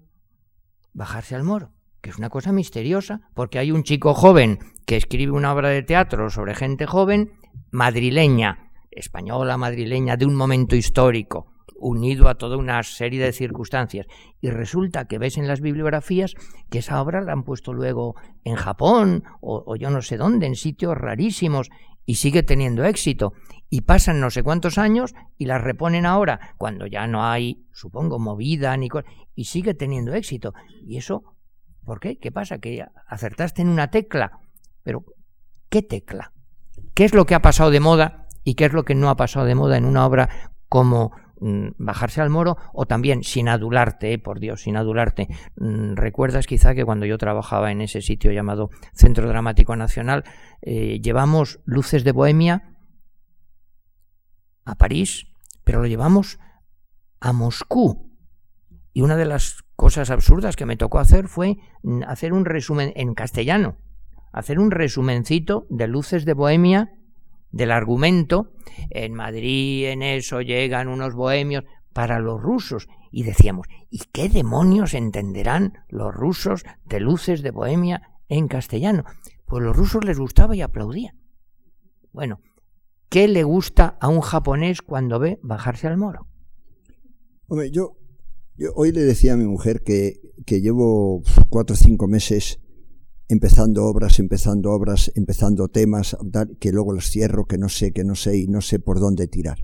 [0.92, 1.72] bajarse al moro?
[2.00, 5.82] Que es una cosa misteriosa, porque hay un chico joven que escribe una obra de
[5.82, 7.32] teatro sobre gente joven,
[7.70, 8.67] madrileña,
[8.98, 14.06] española, madrileña, de un momento histórico, unido a toda una serie de circunstancias.
[14.40, 16.34] Y resulta que ves en las bibliografías
[16.70, 20.56] que esa obra la han puesto luego en Japón o, yo no sé dónde, en
[20.56, 21.70] sitios rarísimos,
[22.04, 23.34] y sigue teniendo éxito.
[23.68, 28.18] Y pasan no sé cuántos años y la reponen ahora, cuando ya no hay, supongo,
[28.18, 28.88] movida ni
[29.34, 30.54] y sigue teniendo éxito.
[30.86, 31.22] ¿Y eso
[31.84, 32.18] por qué?
[32.18, 32.58] ¿Qué pasa?
[32.58, 34.40] Que acertaste en una tecla.
[34.82, 35.04] Pero,
[35.68, 36.32] ¿qué tecla?
[36.94, 39.16] ¿Qué es lo que ha pasado de moda y qué es lo que no ha
[39.16, 40.28] pasado de moda en una obra
[40.68, 45.28] como Mm, bajarse al moro o también sin adularte, por Dios, sin adularte.
[45.56, 50.24] Mm, Recuerdas quizá que cuando yo trabajaba en ese sitio llamado Centro Dramático Nacional,
[50.62, 52.76] eh, llevamos luces de Bohemia
[54.64, 55.26] a París,
[55.64, 56.40] pero lo llevamos
[57.20, 58.12] a Moscú.
[58.92, 62.92] Y una de las cosas absurdas que me tocó hacer fue mm, hacer un resumen
[62.96, 63.76] en castellano,
[64.32, 66.97] hacer un resumencito de luces de Bohemia
[67.50, 68.52] del argumento,
[68.90, 74.94] en Madrid en eso llegan unos bohemios para los rusos y decíamos, ¿y qué demonios
[74.94, 79.04] entenderán los rusos de luces de Bohemia en castellano?
[79.46, 81.18] Pues los rusos les gustaba y aplaudían.
[82.12, 82.40] Bueno,
[83.08, 86.26] ¿qué le gusta a un japonés cuando ve bajarse al moro?
[87.46, 87.96] Hombre, yo,
[88.56, 92.60] yo hoy le decía a mi mujer que, que llevo cuatro o cinco meses
[93.28, 96.16] empezando obras, empezando obras, empezando temas,
[96.58, 99.26] que luego los cierro, que no sé, que no sé y no sé por dónde
[99.28, 99.58] tirar.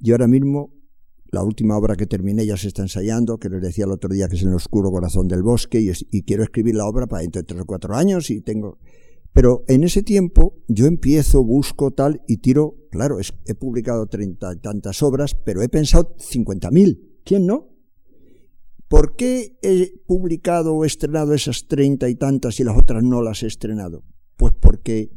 [0.00, 0.72] Y ahora mismo,
[1.30, 4.28] la última obra que terminé ya se está ensayando, que les decía el otro día
[4.28, 7.40] que es en el oscuro corazón del bosque, y, quiero escribir la obra para dentro
[7.40, 8.78] de tres o cuatro años y tengo...
[9.32, 15.02] Pero en ese tiempo yo empiezo, busco tal y tiro, claro, he publicado treinta tantas
[15.02, 17.18] obras, pero he pensado cincuenta mil.
[17.24, 17.73] ¿Quién no?
[18.88, 23.42] ¿Por qué he publicado o estrenado esas treinta y tantas y las otras no las
[23.42, 24.04] he estrenado?
[24.36, 25.10] Pues porque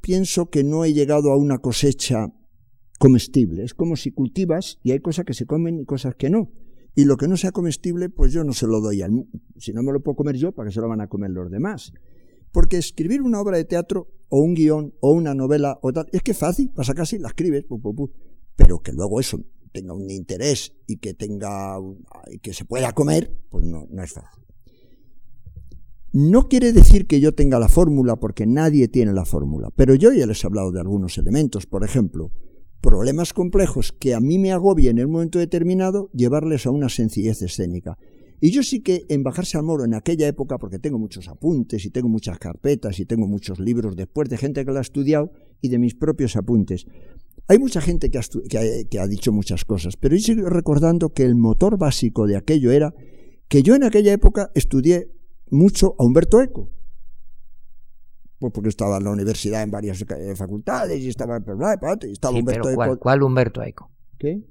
[0.00, 2.32] pienso que no he llegado a una cosecha
[2.98, 3.64] comestible.
[3.64, 6.50] Es como si cultivas y hay cosas que se comen y cosas que no.
[6.94, 9.12] Y lo que no sea comestible, pues yo no se lo doy al
[9.56, 11.50] Si no me lo puedo comer yo, ¿para qué se lo van a comer los
[11.50, 11.92] demás?
[12.50, 16.22] Porque escribir una obra de teatro o un guion o una novela o tal, es
[16.22, 17.66] que es fácil, pasa casi, la escribes,
[18.56, 19.38] pero que luego eso
[19.68, 21.78] tenga un interés y que tenga
[22.42, 24.44] que se pueda comer, pues no, no es fácil.
[26.12, 30.10] No quiere decir que yo tenga la fórmula, porque nadie tiene la fórmula, pero yo
[30.10, 32.32] ya les he hablado de algunos elementos, por ejemplo,
[32.80, 37.42] problemas complejos que a mí me agobia en el momento determinado, llevarles a una sencillez
[37.42, 37.98] escénica.
[38.40, 41.84] Y yo sí que en Bajarse al Moro en aquella época, porque tengo muchos apuntes
[41.84, 45.32] y tengo muchas carpetas y tengo muchos libros después de gente que lo ha estudiado
[45.60, 46.86] y de mis propios apuntes,
[47.48, 51.78] hay mucha gente que ha, dicho muchas cosas, pero yo sigo recordando que el motor
[51.78, 52.94] básico de aquello era
[53.48, 55.10] que yo en aquella época estudié
[55.50, 56.68] mucho a Humberto Eco.
[58.38, 62.70] Pues porque estaba en la universidad en varias eh, facultades y estaba, y estaba Humberto
[62.70, 62.98] Eco.
[62.98, 63.90] ¿cuál, Humberto Eco?
[64.18, 64.42] ¿Qué?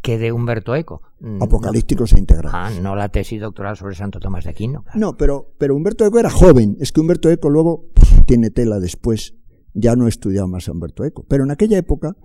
[0.00, 1.02] ¿Qué, de Humberto Eco?
[1.20, 2.54] Mm, Apocalípticos e integrados.
[2.54, 4.86] Ah, no la tesis doctoral sobre Santo Tomás de Aquino.
[4.94, 6.78] No, pero, pero Humberto Eco era joven.
[6.80, 7.90] Es que Humberto Eco luego
[8.26, 9.34] tiene tela después.
[9.74, 11.26] Ya no he estudiado más a Humberto Eco.
[11.28, 12.16] Pero en aquella época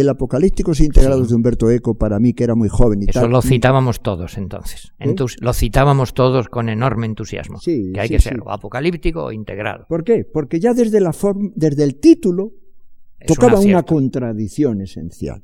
[0.00, 3.42] el Apocalípticos Integrados de Humberto Eco, para mí, que era muy joven y Eso lo
[3.42, 4.92] citábamos todos entonces.
[4.98, 5.14] ¿Eh?
[5.40, 7.58] Lo citábamos todos con enorme entusiasmo.
[7.60, 9.86] que hay que ser o apocalíptico o integrado.
[9.88, 10.24] ¿Por qué?
[10.24, 11.14] Porque ya desde, la
[11.54, 12.52] desde el título
[13.26, 15.42] tocaba una contradicción esencial.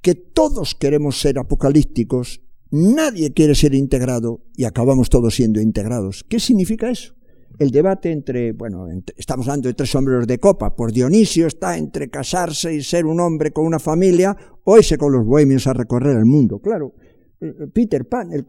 [0.00, 2.40] Que todos queremos ser apocalípticos,
[2.70, 6.24] nadie quiere ser integrado y acabamos todos siendo integrados.
[6.28, 7.15] ¿Qué significa eso?
[7.58, 8.86] El debate entre, bueno,
[9.16, 13.20] estamos hablando de tres sombreros de copa, por Dionisio está entre casarse y ser un
[13.20, 16.60] hombre con una familia o irse con los bohemios a recorrer el mundo.
[16.60, 16.94] Claro,
[17.40, 18.44] eh, eh, Peter Pan, el,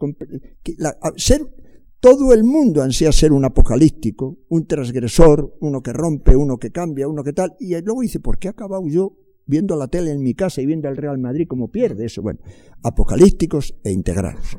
[1.16, 1.42] ser,
[2.00, 7.08] todo el mundo ansía ser un apocalíptico, un transgresor, uno que rompe, uno que cambia,
[7.08, 10.22] uno que tal, y luego dice, ¿por qué he acabado yo viendo la tele en
[10.22, 12.22] mi casa y viendo al Real Madrid como pierde eso?
[12.22, 12.40] Bueno,
[12.82, 14.58] apocalípticos e integrados.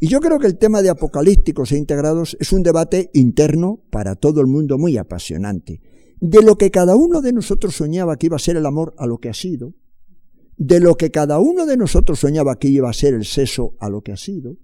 [0.00, 4.14] Y yo creo que el tema de apocalípticos e integrados es un debate interno para
[4.14, 5.80] todo el mundo muy apasionante.
[6.20, 9.06] De lo que cada uno de nosotros soñaba que iba a ser el amor a
[9.06, 9.74] lo que ha sido,
[10.56, 13.88] de lo que cada uno de nosotros soñaba que iba a ser el sexo a
[13.88, 14.56] lo que ha sido,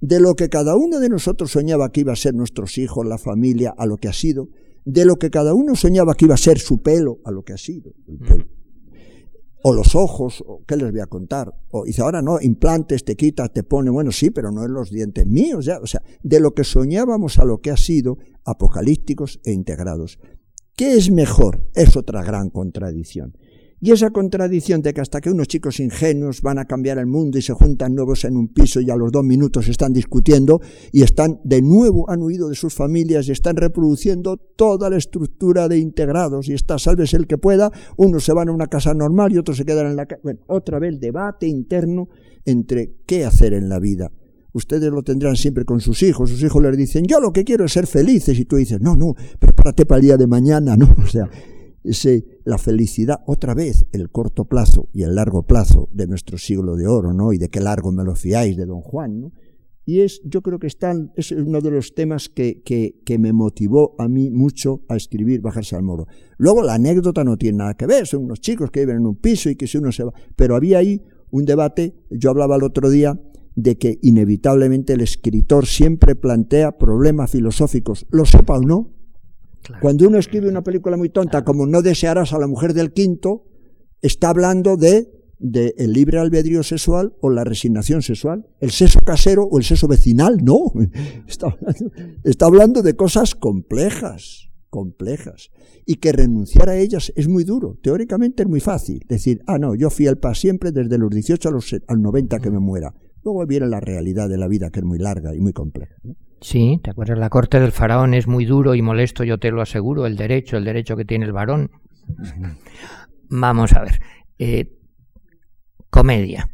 [0.00, 3.18] de lo que cada uno de nosotros soñaba que iba a ser nuestros hijos, la
[3.18, 4.48] familia, a lo que ha sido,
[4.84, 7.52] de lo que cada uno soñaba que iba a ser su pelo, a lo que
[7.52, 7.92] ha sido
[9.66, 11.54] o los ojos, o qué les voy a contar.
[11.70, 14.90] O dice, ahora no, implantes, te quita, te pone, bueno, sí, pero no en los
[14.90, 15.78] dientes míos, ya.
[15.78, 20.18] O sea, de lo que soñábamos a lo que ha sido, apocalípticos e integrados.
[20.76, 21.66] ¿Qué es mejor?
[21.74, 23.38] Es otra gran contradicción.
[23.84, 27.36] Y esa contradicción de que hasta que unos chicos ingenuos van a cambiar el mundo
[27.36, 31.02] y se juntan nuevos en un piso y a los dos minutos están discutiendo y
[31.02, 35.76] están de nuevo han huido de sus familias y están reproduciendo toda la estructura de
[35.76, 39.36] integrados y está salves el que pueda, unos se van a una casa normal y
[39.36, 40.22] otros se quedan en la casa.
[40.24, 42.08] Bueno, otra vez el debate interno
[42.46, 44.10] entre qué hacer en la vida.
[44.54, 46.30] Ustedes lo tendrán siempre con sus hijos.
[46.30, 48.38] Sus hijos les dicen, yo lo que quiero es ser felices.
[48.38, 50.94] Y tú dices, no, no, prepárate para el día de mañana, ¿no?
[51.04, 51.28] O sea,
[51.84, 56.76] ese, la felicidad, otra vez, el corto plazo y el largo plazo de nuestro siglo
[56.76, 57.32] de oro, ¿no?
[57.32, 59.32] Y de qué largo me lo fiáis de Don Juan, ¿no?
[59.86, 63.34] Y es, yo creo que están, es uno de los temas que, que, que, me
[63.34, 66.06] motivó a mí mucho a escribir Bajarse al Moro.
[66.38, 69.16] Luego la anécdota no tiene nada que ver, son unos chicos que viven en un
[69.16, 70.14] piso y que si uno se va.
[70.36, 73.20] Pero había ahí un debate, yo hablaba el otro día
[73.56, 78.90] de que inevitablemente el escritor siempre plantea problemas filosóficos, lo sepa o no,
[79.80, 83.44] cuando uno escribe una película muy tonta, como No desearás a la mujer del quinto,
[84.02, 85.08] está hablando de,
[85.38, 89.88] de el libre albedrío sexual o la resignación sexual, el sexo casero o el sexo
[89.88, 90.72] vecinal, no.
[91.26, 91.92] Está hablando,
[92.24, 95.50] está hablando de cosas complejas, complejas.
[95.86, 97.78] Y que renunciar a ellas es muy duro.
[97.82, 99.04] Teóricamente es muy fácil.
[99.06, 102.40] Decir, ah, no, yo fui al para siempre desde los 18 a los, al 90
[102.40, 102.94] que me muera.
[103.22, 105.94] Luego viene la realidad de la vida que es muy larga y muy compleja.
[106.02, 106.16] ¿no?
[106.40, 107.18] Sí, ¿te acuerdas?
[107.18, 110.56] La corte del faraón es muy duro y molesto, yo te lo aseguro, el derecho,
[110.56, 111.70] el derecho que tiene el varón.
[113.30, 114.00] Vamos a ver.
[114.38, 114.78] Eh,
[115.90, 116.50] comedia.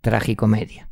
[0.00, 0.88] Tragicomedia.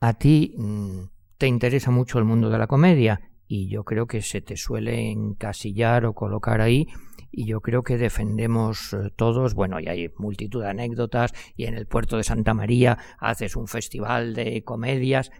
[0.00, 1.04] A ti mmm,
[1.38, 5.10] te interesa mucho el mundo de la comedia y yo creo que se te suele
[5.10, 6.88] encasillar o colocar ahí
[7.30, 11.74] y yo creo que defendemos eh, todos, bueno, y hay multitud de anécdotas y en
[11.74, 15.30] el puerto de Santa María haces un festival de comedias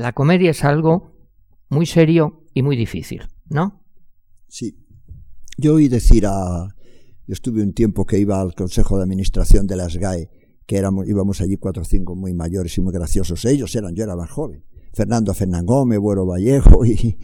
[0.00, 1.12] la comedia es algo
[1.68, 3.84] muy serio y muy difícil, ¿no?
[4.48, 4.76] Sí.
[5.58, 6.74] Yo oí decir a...
[7.26, 10.30] Yo estuve un tiempo que iba al Consejo de Administración de las GAE,
[10.66, 13.44] que éramos, íbamos allí cuatro o cinco muy mayores y muy graciosos.
[13.44, 14.64] Ellos eran, yo era más joven.
[14.94, 17.18] Fernando Fernán Gómez, Buero Vallejo y,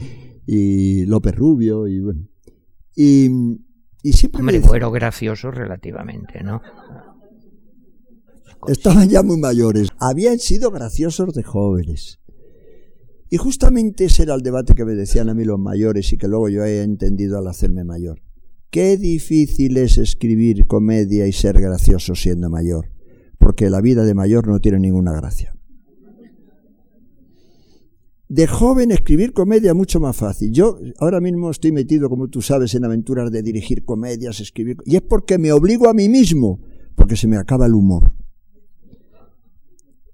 [0.47, 2.29] y López Rubio y bueno.
[2.95, 3.29] Y,
[4.03, 6.61] y siempre Hombre, decía, Buero gracioso relativamente, ¿no?
[8.69, 9.89] Estaban ya muy mayores.
[9.99, 12.21] Habían sido graciosos de jóvenes.
[13.29, 16.29] Y justamente ese era el debate que me decían a mí los mayores y que
[16.29, 18.21] luego yo he entendido al hacerme mayor.
[18.71, 22.91] Qué difícil es escribir comedia y ser gracioso siendo mayor,
[23.39, 25.57] porque la vida de mayor no tiene ninguna gracia.
[28.29, 30.51] De joven escribir comedia mucho más fácil.
[30.53, 34.79] Yo ahora mismo estoy metido, como tú sabes, en aventuras de dirigir comedias, escribir...
[34.85, 36.61] Y es porque me obligo a mí mismo,
[36.97, 38.13] porque se me acaba el humor.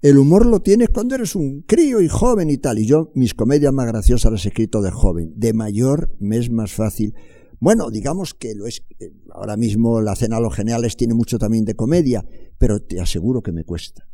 [0.03, 2.77] El humor lo tienes cuando eres un crío y joven y tal.
[2.77, 5.31] Y yo mis comedias más graciosas las he escrito de joven.
[5.37, 7.15] De mayor me es más fácil.
[7.61, 8.83] Bueno, digamos que lo es.
[9.31, 12.25] Ahora mismo la cena a los geniales tiene mucho también de comedia,
[12.57, 14.05] pero te aseguro que me cuesta.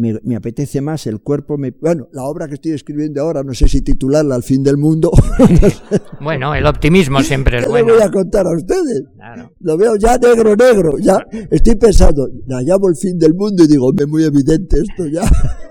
[0.00, 1.58] Me, me, apetece más el cuerpo.
[1.58, 4.78] Me, bueno, la obra que estoy escribiendo ahora, no sé si titularla Al fin del
[4.78, 5.10] mundo.
[6.20, 7.88] bueno, el optimismo siempre es ¿Qué bueno.
[7.88, 9.04] le voy a contar a ustedes?
[9.14, 9.52] Claro.
[9.60, 10.98] Lo veo ya negro, negro.
[10.98, 11.18] Ya
[11.50, 15.22] estoy pensando, la llamo el fin del mundo y digo, es muy evidente esto ya.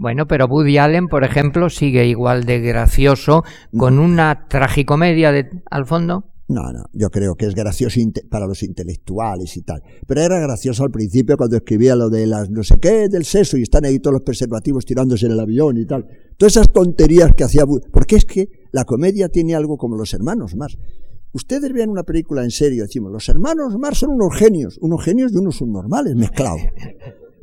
[0.00, 3.44] Bueno, pero Woody Allen, por ejemplo, sigue igual de gracioso
[3.76, 6.24] con una tragicomedia de, al fondo.
[6.50, 9.84] No, no, yo creo que es gracioso para los intelectuales y tal.
[10.04, 13.56] Pero era gracioso al principio cuando escribía lo de las no sé qué del sexo
[13.56, 16.08] y están ahí todos los preservativos tirándose en el avión y tal.
[16.36, 17.62] Todas esas tonterías que hacía.
[17.92, 20.76] Porque es que la comedia tiene algo como los hermanos más.
[21.32, 25.30] Ustedes vean una película en serio, decimos, los hermanos Marx son unos genios, unos genios
[25.30, 26.62] de unos subnormales mezclados.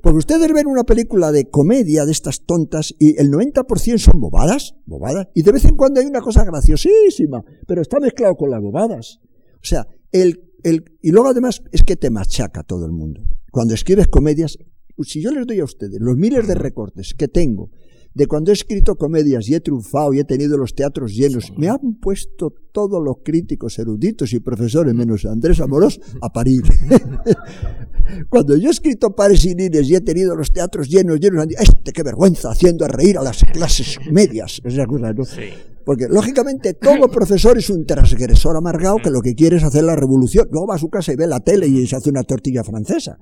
[0.07, 4.73] Porque ustedes ven una película de comedia de estas tontas y el 90% son bobadas,
[4.85, 8.61] bobadas, y de vez en cuando hay una cosa graciosísima, pero está mezclado con las
[8.61, 9.19] bobadas.
[9.55, 13.19] O sea, el, el, y luego además es que te machaca todo el mundo.
[13.51, 14.57] Cuando escribes comedias,
[15.01, 17.71] si yo les doy a ustedes los miles de recortes que tengo
[18.13, 21.67] de cuando he escrito comedias y he triunfado y he tenido los teatros llenos, me
[21.67, 26.63] han puesto todos los críticos eruditos y profesores, menos Andrés Amorós, a parir.
[28.29, 31.91] cuando yo he escrito pares y nines y he tenido los teatros llenos, llenos, este
[31.91, 34.61] qué vergüenza, haciendo a reír a las clases medias.
[34.65, 35.23] Esa cosa, ¿no?
[35.23, 35.49] Sí.
[35.87, 39.95] Porque, lógicamente, todo profesor es un transgresor amargado que lo que quiere es hacer la
[39.95, 40.45] revolución.
[40.51, 43.17] Luego va a su casa y ve la tele y se hace una tortilla francesa.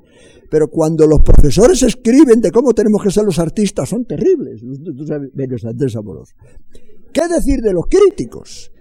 [0.50, 4.62] Pero cuando los profesores escriben de cómo tenemos que ser los artistas, son terribles.
[4.62, 6.34] Tú sabes, menos Andrés Amorós.
[7.14, 8.72] ¿Qué decir de los críticos?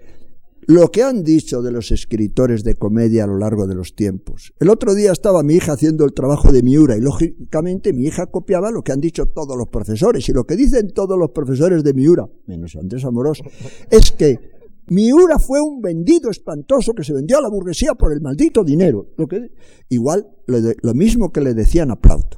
[0.67, 4.51] Lo que han dicho de los escritores de comedia a lo largo de los tiempos.
[4.59, 8.25] El otro día estaba mi hija haciendo el trabajo de Miura y lógicamente mi hija
[8.27, 10.27] copiaba lo que han dicho todos los profesores.
[10.27, 13.43] Y lo que dicen todos los profesores de Miura, menos Andrés Amorós,
[13.91, 14.39] es que
[14.87, 19.13] Miura fue un vendido espantoso que se vendió a la burguesía por el maldito dinero.
[19.17, 19.51] Lo que,
[19.89, 22.37] igual, lo, mismo que le decían a Plauto.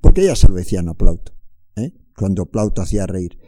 [0.00, 1.32] Porque ya se lo decían a Plauto,
[1.76, 1.92] ¿eh?
[2.16, 3.38] cuando Plauto hacía reír.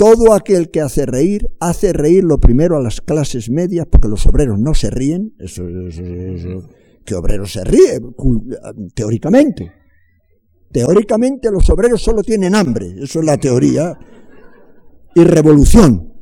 [0.00, 4.24] Todo aquel que hace reír, hace reír lo primero a las clases medias, porque los
[4.26, 5.34] obreros no se ríen.
[5.38, 6.66] Eso, eso-
[7.04, 8.00] que obrero se ríe,
[8.94, 9.70] teóricamente.
[10.72, 13.98] Teóricamente los obreros solo tienen hambre, eso es la teoría.
[15.14, 16.14] Y revolución.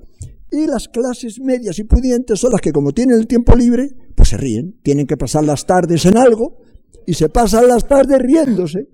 [0.51, 4.31] Y las clases medias y pudientes son las que como tienen el tiempo libre, pues
[4.31, 4.81] se ríen.
[4.83, 6.57] Tienen que pasar las tardes en algo
[7.07, 8.89] y se pasan las tardes riéndose.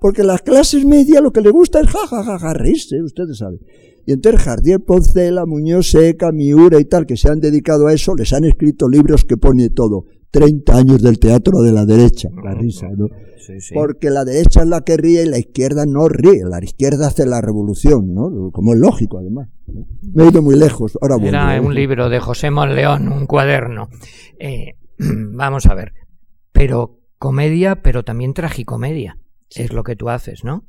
[0.00, 3.58] Porque las clases medias lo que les gusta es jajajaja, reírse, ustedes saben.
[4.08, 8.14] Y entonces Jardiel Poncela, Muñoz Seca, Miura y tal, que se han dedicado a eso,
[8.14, 10.06] les han escrito libros que pone todo.
[10.30, 12.30] 30 años del teatro de la derecha.
[12.42, 13.08] La risa, ¿no?
[13.36, 13.74] Sí, sí.
[13.74, 16.42] Porque la derecha es la que ríe y la izquierda no ríe.
[16.48, 18.50] La izquierda hace la revolución, ¿no?
[18.50, 19.50] Como es lógico, además.
[20.14, 20.96] Me he ido muy lejos.
[21.02, 21.28] Ahora vuelvo.
[21.28, 21.60] Era ¿eh?
[21.60, 23.90] un libro de José Monleón, un cuaderno.
[24.38, 25.92] Eh, vamos a ver.
[26.52, 29.18] Pero comedia, pero también tragicomedia.
[29.54, 30.64] Es lo que tú haces, ¿no?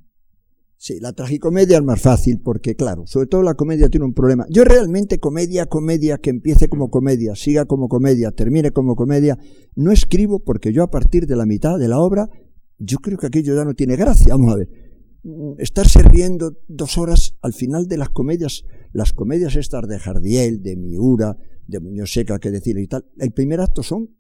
[0.82, 4.46] Sí, la tragicomedia es más fácil porque, claro, sobre todo la comedia tiene un problema.
[4.50, 9.38] Yo realmente comedia, comedia, que empiece como comedia, siga como comedia, termine como comedia,
[9.76, 12.30] no escribo porque yo a partir de la mitad de la obra,
[12.78, 14.34] yo creo que aquello ya no tiene gracia.
[14.34, 14.70] Vamos a ver.
[15.58, 18.64] Estarse riendo dos horas al final de las comedias,
[18.94, 21.36] las comedias estas de Jardiel, de Miura,
[21.68, 24.16] de Muñoz Seca, que decir y tal, el primer acto son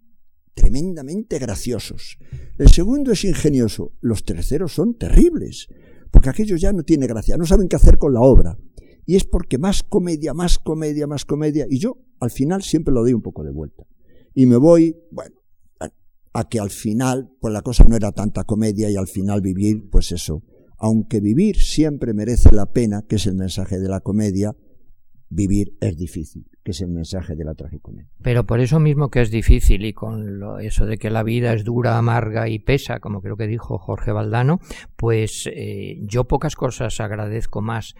[0.53, 2.17] tremendamente graciosos.
[2.57, 3.93] El segundo es ingenioso.
[4.01, 5.69] Los terceros son terribles.
[6.11, 7.37] Porque aquello ya no tiene gracia.
[7.37, 8.57] No saben qué hacer con la obra.
[9.05, 11.65] Y es porque más comedia, más comedia, más comedia.
[11.69, 13.83] Y yo al final siempre lo doy un poco de vuelta.
[14.33, 15.35] Y me voy, bueno,
[15.79, 15.89] a,
[16.33, 19.89] a que al final, pues la cosa no era tanta comedia y al final vivir,
[19.89, 20.43] pues eso.
[20.77, 24.55] Aunque vivir siempre merece la pena, que es el mensaje de la comedia,
[25.29, 28.09] vivir es difícil, que es el mensaje de la tragicomedia.
[28.21, 31.53] Pero por eso mismo que es difícil y con lo- eso de que la vida
[31.53, 34.59] es dura, amarga y pesa, como creo que dijo Jorge Valdano,
[34.95, 37.93] pues eh, yo pocas cosas agradezco más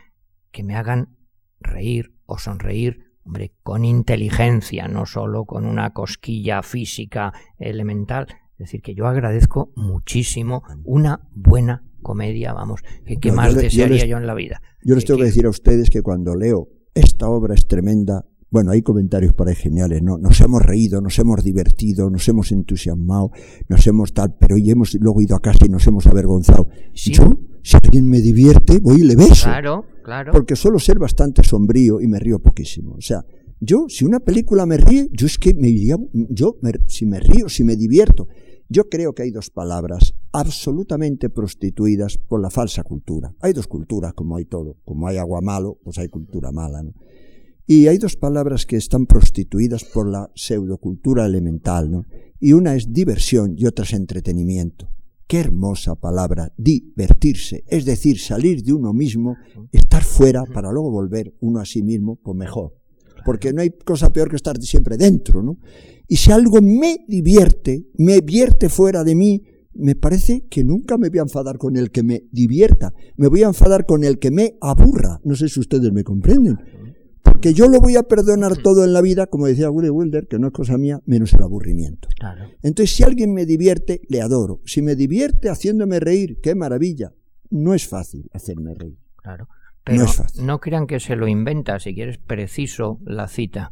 [0.52, 1.16] que me hagan
[1.60, 8.26] reír o sonreír, hombre, con inteligencia, no solo con una cosquilla física elemental.
[8.54, 13.54] Es decir, que yo agradezco muchísimo una buena comedia, vamos, que qué No, yo más
[13.54, 14.62] yo desearía les- yo en la vida.
[14.84, 17.68] Yo les Que- tengo que que- decir a ustedes que cuando leo esta obra es
[17.68, 20.18] tremenda, bueno, hay comentarios por ahí geniales, ¿no?
[20.18, 23.32] Nos hemos reído, nos hemos divertido, nos hemos entusiasmado,
[23.68, 26.68] nos hemos tal, pero hoy hemos luego ido a casa y nos hemos avergonzado.
[26.94, 27.14] Sí.
[27.14, 29.46] Yo, si alguien me divierte, voy y le beso.
[29.46, 30.32] Claro, claro.
[30.32, 32.94] Porque suelo ser bastante sombrío y me río poquísimo.
[32.94, 33.24] O sea,
[33.60, 37.20] yo, si una película me ríe, yo es que me iría, yo, me- si me
[37.20, 38.28] río, si me divierto.
[38.72, 43.34] Yo creo que hay dos palabras absolutamente prostituidas por la falsa cultura.
[43.42, 44.78] Hay dos culturas, como hay todo.
[44.86, 46.94] Como hay agua malo, pues hay cultura mala, ¿no?
[47.66, 52.06] Y hay dos palabras que están prostituidas por la pseudocultura elemental, ¿no?
[52.40, 54.88] Y una es diversión y otra es entretenimiento.
[55.28, 59.36] Qué hermosa palabra, divertirse, es decir, salir de uno mismo,
[59.72, 62.79] estar fuera para luego volver uno a sí mismo, pues mejor.
[63.26, 65.58] Porque no hay cosa peor que estar siempre dentro, ¿no?
[66.08, 69.44] Y si algo me divierte, me vierte fuera de mí,
[69.74, 73.44] me parece que nunca me voy a enfadar con el que me divierta, me voy
[73.44, 75.20] a enfadar con el que me aburra.
[75.24, 76.58] No sé si ustedes me comprenden.
[77.22, 80.40] Porque yo lo voy a perdonar todo en la vida, como decía Willy Wilder, que
[80.40, 82.08] no es cosa mía, menos el aburrimiento.
[82.20, 82.46] Claro.
[82.64, 84.62] Entonces, si alguien me divierte, le adoro.
[84.66, 87.14] Si me divierte haciéndome reír, qué maravilla.
[87.50, 88.98] No es fácil hacerme reír.
[89.18, 89.48] Claro.
[89.90, 90.46] Pero es fácil.
[90.46, 93.72] no crean que se lo inventa, si quieres preciso la cita.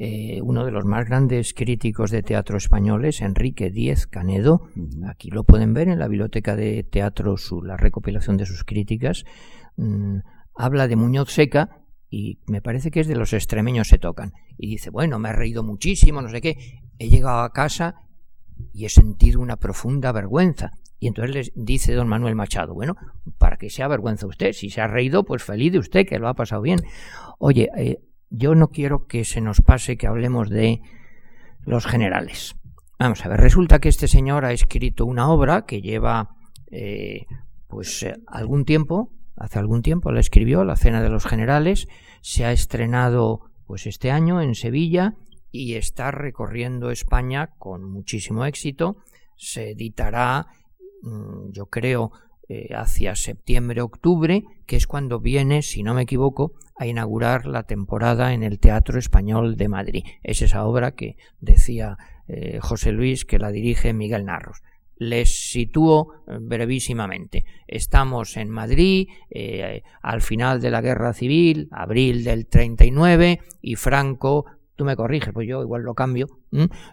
[0.00, 4.68] Eh, uno de los más grandes críticos de teatro españoles, Enrique Díez Canedo,
[5.08, 9.24] aquí lo pueden ver en la biblioteca de teatro, su, la recopilación de sus críticas,
[9.76, 10.18] mm,
[10.54, 14.34] habla de Muñoz Seca y me parece que es de los extremeños se tocan.
[14.56, 16.56] Y dice, bueno, me he reído muchísimo, no sé qué,
[17.00, 18.02] he llegado a casa
[18.72, 20.72] y he sentido una profunda vergüenza.
[20.98, 22.96] Y entonces les dice don Manuel Machado, bueno,
[23.38, 26.28] para que se avergüenza usted, si se ha reído, pues feliz de usted, que lo
[26.28, 26.80] ha pasado bien.
[27.38, 27.98] Oye, eh,
[28.30, 30.80] yo no quiero que se nos pase que hablemos de
[31.64, 32.56] los generales.
[32.98, 36.30] Vamos a ver, resulta que este señor ha escrito una obra que lleva
[36.70, 37.26] eh,
[37.68, 41.86] pues eh, algún tiempo, hace algún tiempo la escribió, La Cena de los Generales,
[42.22, 45.14] se ha estrenado pues este año en Sevilla
[45.52, 48.96] y está recorriendo España con muchísimo éxito.
[49.36, 50.46] Se editará,
[51.52, 52.12] yo creo,
[52.50, 58.32] eh, hacia septiembre-octubre, que es cuando viene, si no me equivoco, a inaugurar la temporada
[58.32, 60.04] en el Teatro Español de Madrid.
[60.22, 64.62] Es esa obra que decía eh, José Luis que la dirige Miguel Narros.
[64.96, 67.44] Les sitúo eh, brevísimamente.
[67.66, 69.08] Estamos en Madrid
[70.00, 74.46] al final de la Guerra Civil, abril del 39, y Franco
[74.78, 76.28] tú me corriges, pues yo igual lo cambio,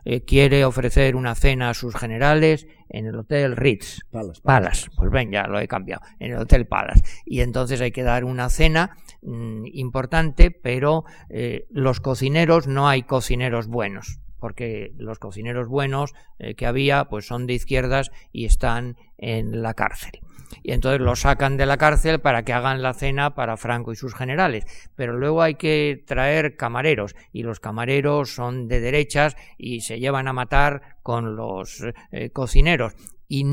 [0.05, 3.99] eh, quiere ofrecer una cena a sus generales en el Hotel Ritz.
[4.41, 4.89] Palace.
[4.97, 7.03] Pues ven, ya lo he cambiado, en el Hotel Palace.
[7.25, 13.03] Y entonces hay que dar una cena mm, importante, pero eh, los cocineros, no hay
[13.03, 18.95] cocineros buenos porque los cocineros buenos eh, que había pues son de izquierdas y están
[19.17, 20.19] en la cárcel
[20.63, 23.95] y entonces lo sacan de la cárcel para que hagan la cena para Franco y
[23.95, 24.65] sus generales.
[24.95, 30.27] Pero luego hay que traer camareros y los camareros son de derechas y se llevan
[30.27, 32.93] a matar con los eh, cocineros.
[33.27, 33.45] Y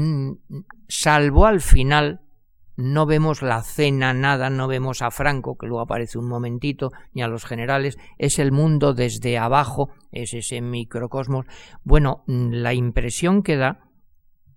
[0.89, 2.21] salvo al final
[2.77, 7.23] no vemos la cena, nada, no vemos a Franco, que luego aparece un momentito, ni
[7.23, 11.47] a los generales, es el mundo desde abajo, es ese microcosmos.
[11.85, 13.91] Bueno, la impresión que da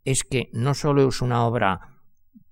[0.06, 1.95] es que no solo es una obra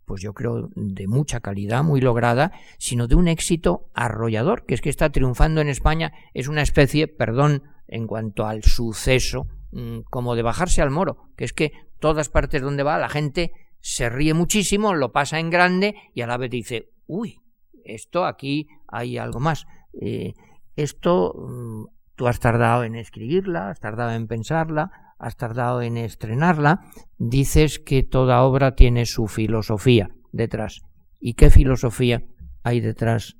[0.05, 4.81] pues yo creo de mucha calidad, muy lograda, sino de un éxito arrollador, que es
[4.81, 10.35] que está triunfando en España, es una especie, perdón, en cuanto al suceso, mm, como
[10.35, 14.33] de bajarse al moro, que es que todas partes donde va la gente se ríe
[14.33, 17.39] muchísimo, lo pasa en grande y a la vez dice, uy,
[17.83, 19.65] esto aquí hay algo más.
[20.01, 20.33] Eh,
[20.75, 21.85] esto mm,
[22.15, 26.81] tú has tardado en escribirla, has tardado en pensarla, has tardado en estrenarla,
[27.17, 30.81] dices que toda obra tiene su filosofía detrás.
[31.19, 32.25] ¿Y qué filosofía
[32.63, 33.37] hay detrás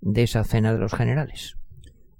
[0.00, 1.56] de esa cena de los generales?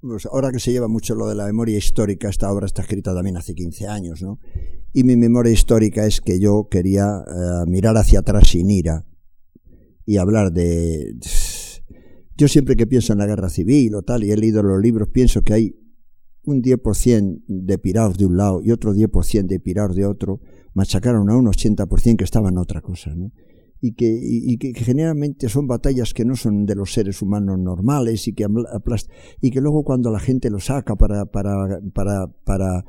[0.01, 3.15] Pues ahora que se lleva mucho lo de la memoria histórica, esta obra está escrita
[3.15, 4.39] también hace 15 años, ¿no?
[4.93, 9.05] Y mi memoria histórica es que yo quería eh, mirar hacia atrás sin ira
[10.05, 11.15] y hablar de...
[12.35, 15.09] Yo siempre que pienso en la guerra civil o tal, y he leído los libros,
[15.11, 15.75] pienso que hay
[16.47, 20.39] un 10% de pirados de un lado y otro 10% de pirados de otro,
[20.73, 23.31] machacaron a un 80% que estaban otra cosa, ¿no?
[23.79, 28.27] Y que, y, que, generalmente son batallas que no son de los seres humanos normales
[28.27, 28.47] y que,
[29.39, 32.85] y que luego cuando la gente lo saca para, para, para, para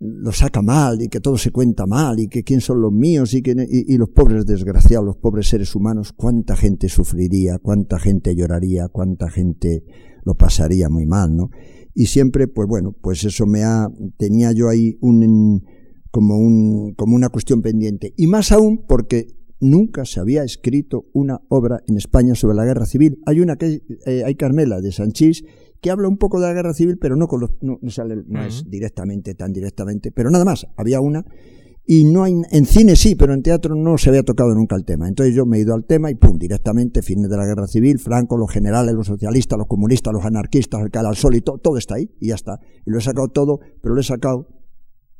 [0.00, 3.34] lo saca mal y que todo se cuenta mal y que quién son los míos
[3.34, 8.36] y, que, y, los pobres desgraciados, los pobres seres humanos, cuánta gente sufriría, cuánta gente
[8.36, 9.82] lloraría, cuánta gente
[10.24, 11.50] lo pasaría muy mal, ¿no?
[11.98, 13.88] Y siempre, pues bueno, pues eso me ha,
[14.18, 15.64] tenía yo ahí un,
[16.12, 18.14] como un, como una cuestión pendiente.
[18.16, 19.26] Y más aún porque
[19.58, 23.18] nunca se había escrito una obra en España sobre la guerra civil.
[23.26, 25.42] Hay una que eh, hay Carmela de Sanchís
[25.80, 28.44] que habla un poco de la guerra civil, pero no con los, no, sale, no
[28.44, 30.68] es directamente, tan directamente, pero nada más.
[30.76, 31.24] Había una
[31.90, 34.84] y no hay, en cine sí, pero en teatro no se había tocado nunca el
[34.84, 35.08] tema.
[35.08, 37.98] Entonces yo me he ido al tema y pum, directamente, fines de la guerra civil,
[37.98, 41.78] Franco, los generales, los socialistas, los comunistas, los anarquistas, el al sol y todo, todo
[41.78, 42.60] está ahí y ya está.
[42.84, 44.48] Y lo he sacado todo, pero lo he sacado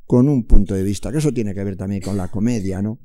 [0.05, 2.99] con un punto de vista, que eso tiene que ver también con la comedia, ¿no?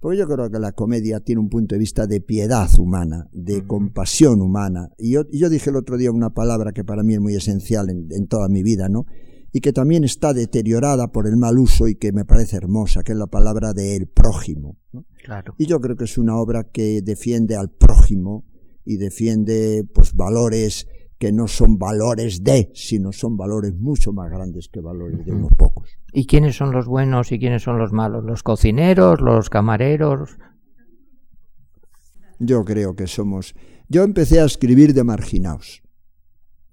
[0.00, 3.66] Pues yo creo que la comedia tiene un punto de vista de piedad humana, de
[3.66, 4.88] compasión humana.
[4.96, 7.90] Y yo, yo dije el otro día una palabra que para mí es muy esencial
[7.90, 9.04] en, en toda mi vida, ¿no?
[9.52, 13.12] Y que también está deteriorada por el mal uso y que me parece hermosa, que
[13.12, 14.76] es la palabra de el prójimo.
[15.24, 15.54] Claro.
[15.58, 18.44] Y yo creo que es una obra que defiende al prójimo
[18.84, 20.86] y defiende pues valores
[21.18, 25.50] que no son valores de, sino son valores mucho más grandes que valores de unos
[25.56, 25.90] pocos.
[26.12, 28.24] ¿Y quiénes son los buenos y quiénes son los malos?
[28.24, 30.36] ¿Los cocineros, los camareros?
[32.38, 33.54] Yo creo que somos...
[33.88, 35.82] Yo empecé a escribir de marginados.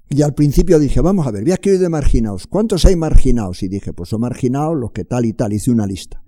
[0.09, 2.47] Y al principio dije, vamos a ver, voy a escribir de marginados.
[2.47, 3.63] ¿Cuántos hay marginados?
[3.63, 5.53] Y dije, pues son marginados los que tal y tal.
[5.53, 6.21] Hice una lista.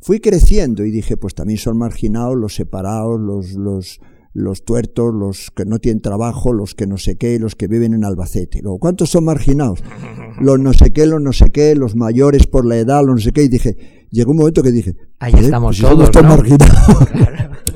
[0.00, 4.00] Fui creciendo y dije, pues también son marginados los separados, los, los,
[4.32, 7.92] los tuertos, los que no tienen trabajo, los que no sé qué, los que viven
[7.92, 8.62] en Albacete.
[8.62, 9.82] Luego, ¿cuántos son marginados?
[10.40, 13.20] Los no sé qué, los no sé qué, los mayores por la edad, los no
[13.20, 13.42] sé qué.
[13.42, 16.22] Y dije, llegó un momento que dije, ahí estamos todos, ¿no?
[16.22, 17.08] marginados.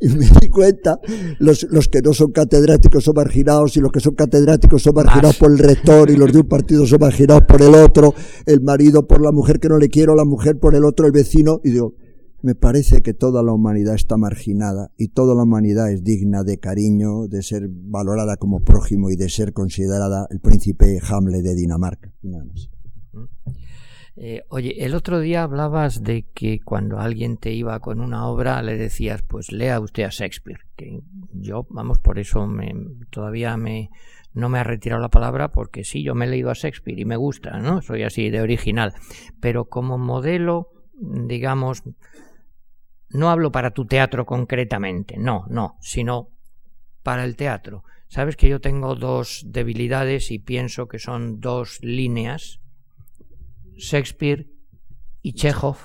[0.00, 0.98] y me di cuenta,
[1.38, 5.36] los, los que no son catedráticos son marginados y los que son catedráticos son marginados
[5.36, 8.14] por el rector y los de un partido son marginados por el otro,
[8.46, 11.12] el marido por la mujer que no le quiero, la mujer por el otro, el
[11.12, 11.94] vecino, y digo,
[12.42, 16.58] me parece que toda la humanidad está marginada y toda la humanidad es digna de
[16.58, 22.12] cariño, de ser valorada como prójimo y de ser considerada el príncipe Hamlet de Dinamarca.
[22.22, 22.70] Nada más.
[24.18, 28.62] Eh, oye, el otro día hablabas de que cuando alguien te iba con una obra
[28.62, 30.60] le decías, pues lea usted a Shakespeare.
[30.74, 31.00] Que
[31.32, 32.72] yo, vamos, por eso me,
[33.10, 33.90] todavía me,
[34.32, 37.04] no me ha retirado la palabra porque sí, yo me he leído a Shakespeare y
[37.04, 37.82] me gusta, ¿no?
[37.82, 38.94] Soy así de original.
[39.38, 41.82] Pero como modelo, digamos,
[43.10, 46.30] no hablo para tu teatro concretamente, no, no, sino
[47.02, 47.84] para el teatro.
[48.08, 52.60] Sabes que yo tengo dos debilidades y pienso que son dos líneas
[53.76, 54.48] Shakespeare
[55.22, 55.76] y Chekhov.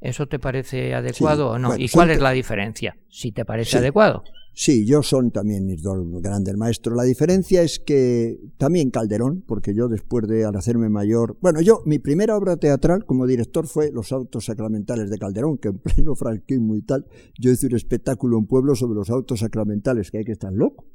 [0.00, 1.76] ¿Eso te parece adecuado o no?
[1.76, 2.96] ¿Y cuál es la diferencia?
[3.08, 4.22] Si te parece adecuado.
[4.56, 6.96] Sí, yo son también mis dos grandes maestros.
[6.96, 11.82] La diferencia es que también Calderón, porque yo después de al hacerme mayor, bueno, yo
[11.86, 16.14] mi primera obra teatral como director fue Los autos sacramentales de Calderón, que en pleno
[16.14, 17.04] franquismo y tal,
[17.36, 20.86] yo hice un espectáculo en pueblo sobre los autos sacramentales, que hay que estar loco.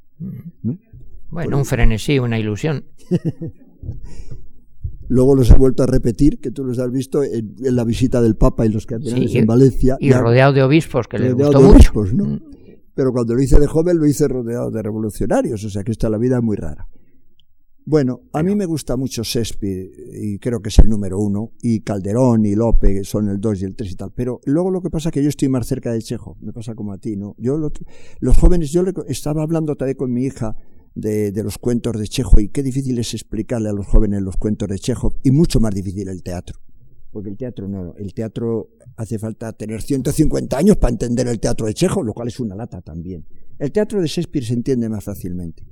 [1.28, 2.86] Bueno, un frenesí, una ilusión.
[5.10, 8.36] Luego los he vuelto a repetir, que tú los has visto en, la visita del
[8.36, 9.96] Papa y los cardenales en Valencia.
[9.98, 11.92] Y rodeado de obispos, que les gustó mucho.
[12.14, 12.24] ¿no?
[12.26, 12.40] Mm.
[12.94, 16.08] Pero cuando lo hice de joven lo hice rodeado de revolucionarios, o sea que esta
[16.08, 16.86] la vida muy rara.
[17.84, 21.80] Bueno, a mí me gusta mucho Shakespeare y creo que es el número uno, y
[21.80, 24.90] Calderón y Lope son el dos y el tres y tal, pero luego lo que
[24.90, 27.34] pasa es que yo estoy más cerca de Chejo, me pasa como a ti, ¿no?
[27.36, 27.58] Yo,
[28.20, 30.54] los jóvenes, yo le, estaba hablando también con mi hija
[31.00, 34.68] de, los cuentos de Chejo y qué difícil es explicarle a los jóvenes los cuentos
[34.68, 36.60] de Chejo y mucho más difícil el teatro.
[37.10, 41.66] Porque el teatro no, el teatro hace falta tener 150 años para entender el teatro
[41.66, 43.26] de Chejo, lo cual es una lata también.
[43.58, 45.66] El teatro de Shakespeare se entiende más fácilmente.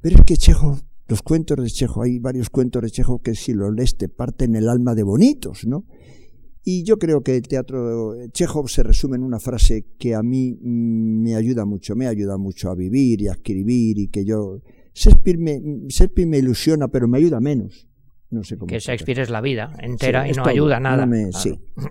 [0.00, 3.52] Pero es que Chejo, los cuentos de Chejo, hay varios cuentos de Chejo que si
[3.52, 5.84] los lees te parten el alma de bonitos, ¿no?
[6.62, 10.52] Y yo creo que el teatro Chekhov se resume en una frase que a mí
[10.52, 14.60] mm, me ayuda mucho, me ayuda mucho a vivir y a escribir y que yo...
[14.92, 15.60] Shakespeare me,
[16.26, 17.88] me ilusiona, pero me ayuda menos.
[18.30, 18.66] No sé cómo.
[18.66, 21.08] Que Shakespeare es la vida entera y no ayuda nada.
[21.32, 21.60] Sí.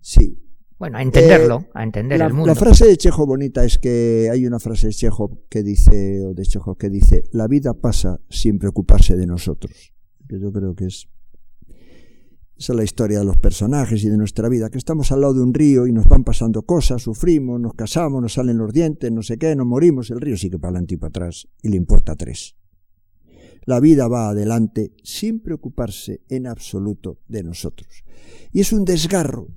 [0.00, 0.38] Sí.
[0.78, 2.46] Bueno, a entenderlo, eh, a entender la, el mundo.
[2.46, 6.34] La frase de Chejo bonita es que hay una frase de Chejo que dice, o
[6.34, 9.92] de Chejo que dice, la vida pasa sin preocuparse de nosotros.
[10.28, 11.08] Que yo creo que es
[12.58, 15.34] esa es la historia de los personajes y de nuestra vida, que estamos al lado
[15.34, 19.12] de un río y nos van pasando cosas, sufrimos, nos casamos, nos salen los dientes,
[19.12, 21.76] no sé qué, nos morimos, el río sigue para adelante y para atrás y le
[21.76, 22.56] importa tres.
[23.64, 28.02] La vida va adelante sin preocuparse en absoluto de nosotros.
[28.50, 29.48] Y es un desgarro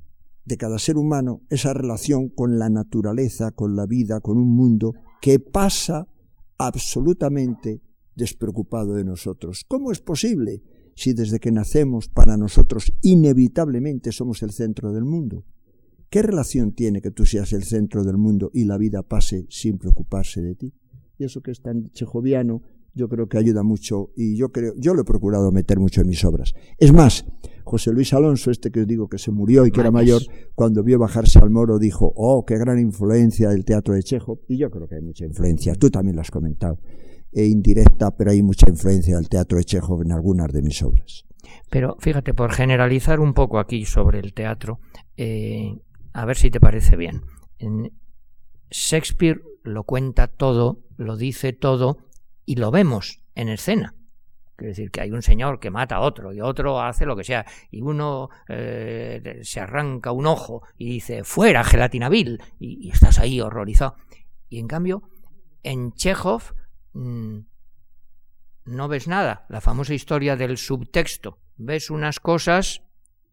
[0.45, 4.93] de cada ser humano esa relación con la naturaleza, con la vida, con un mundo
[5.21, 6.07] que pasa
[6.59, 7.81] absolutamente
[8.15, 9.65] despreocupado de nosotros.
[9.67, 10.61] ¿Cómo es posible?
[11.01, 15.43] Si desde que nacemos para nosotros inevitablemente somos el centro del mundo?
[16.11, 19.79] ¿Qué relación tiene que tú seas el centro del mundo y la vida pase sin
[19.79, 20.73] preocuparse de ti?
[21.17, 22.61] Y eso que es tan chejoviano,
[22.93, 26.07] yo creo que ayuda mucho y yo creo, yo lo he procurado meter mucho en
[26.07, 26.53] mis obras.
[26.77, 27.25] Es más,
[27.63, 30.21] José Luis Alonso, este que os digo que se murió y que era mayor,
[30.53, 34.41] cuando vio bajarse al moro dijo, oh, qué gran influencia del teatro de Chejo.
[34.47, 36.77] Y yo creo que hay mucha influencia, tú también lo has comentado
[37.34, 41.25] e indirecta, pero hay mucha influencia del teatro de Chekhov en algunas de mis obras.
[41.69, 44.79] Pero fíjate, por generalizar un poco aquí sobre el teatro,
[45.17, 45.79] eh,
[46.13, 47.21] a ver si te parece bien.
[47.57, 47.93] En
[48.69, 51.97] Shakespeare lo cuenta todo, lo dice todo
[52.45, 53.95] y lo vemos en escena.
[54.55, 57.23] Quiere decir que hay un señor que mata a otro y otro hace lo que
[57.23, 62.91] sea y uno eh, se arranca un ojo y dice fuera gelatina vil y, y
[62.91, 63.95] estás ahí horrorizado.
[64.49, 65.03] Y en cambio,
[65.63, 66.53] en Chekhov
[66.93, 67.39] Mm,
[68.65, 69.45] no ves nada.
[69.49, 71.39] La famosa historia del subtexto.
[71.57, 72.81] Ves unas cosas,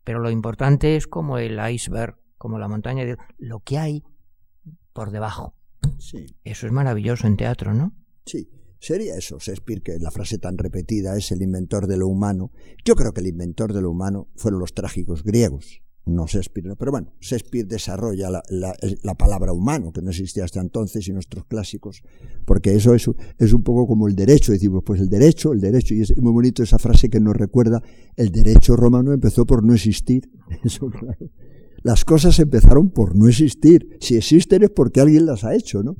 [0.04, 4.04] pero lo importante es como el iceberg, como la montaña, de lo que hay
[4.92, 5.54] por debajo.
[5.98, 6.26] Sí.
[6.44, 7.94] Eso es maravilloso en teatro, ¿no?
[8.24, 8.50] Sí.
[8.80, 12.52] Sería eso, Shakespeare, que la frase tan repetida es el inventor de lo humano.
[12.84, 16.90] Yo creo que el inventor de lo humano fueron los trágicos griegos no Shakespeare, pero
[16.90, 22.02] bueno, Shakespeare desarrolla la, palabra humano, que no existía hasta entonces, y nuestros clásicos,
[22.44, 23.06] porque eso es,
[23.52, 26.62] un poco como el derecho, decimos, pues el derecho, el derecho, y es muy bonito
[26.62, 27.82] esa frase que nos recuerda,
[28.16, 30.30] el derecho romano empezó por no existir.
[31.82, 35.96] Las cosas empezaron por no existir, si existen es porque alguien las ha hecho, ¿no?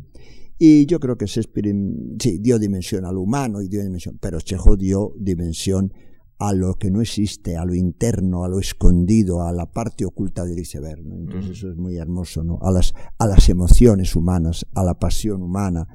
[0.58, 1.72] Y yo creo que Shakespeare,
[2.18, 5.92] sí, dio dimensión al humano y dio dimensión, pero Chejo dio dimensión
[6.38, 10.44] a lo que no existe, a lo interno, a lo escondido, a la parte oculta
[10.44, 11.00] del iceberg.
[11.00, 12.58] Entonces eso es muy hermoso, ¿no?
[12.62, 15.88] A las, a las emociones humanas, a la pasión humana,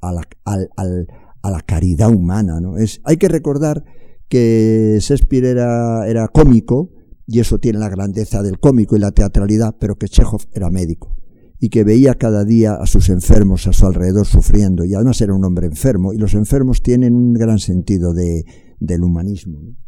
[0.00, 2.76] a la, a la caridad humana, ¿no?
[2.76, 3.84] Es, hay que recordar
[4.28, 6.90] que Shakespeare era, era cómico,
[7.26, 11.16] y eso tiene la grandeza del cómico y la teatralidad, pero que Chekhov era médico
[11.60, 15.32] y que veía cada día a sus enfermos a su alrededor sufriendo, y además era
[15.32, 18.44] un hombre enfermo, y los enfermos tienen un gran sentido de,
[18.80, 19.60] del humanismo.
[19.62, 19.83] ¿no?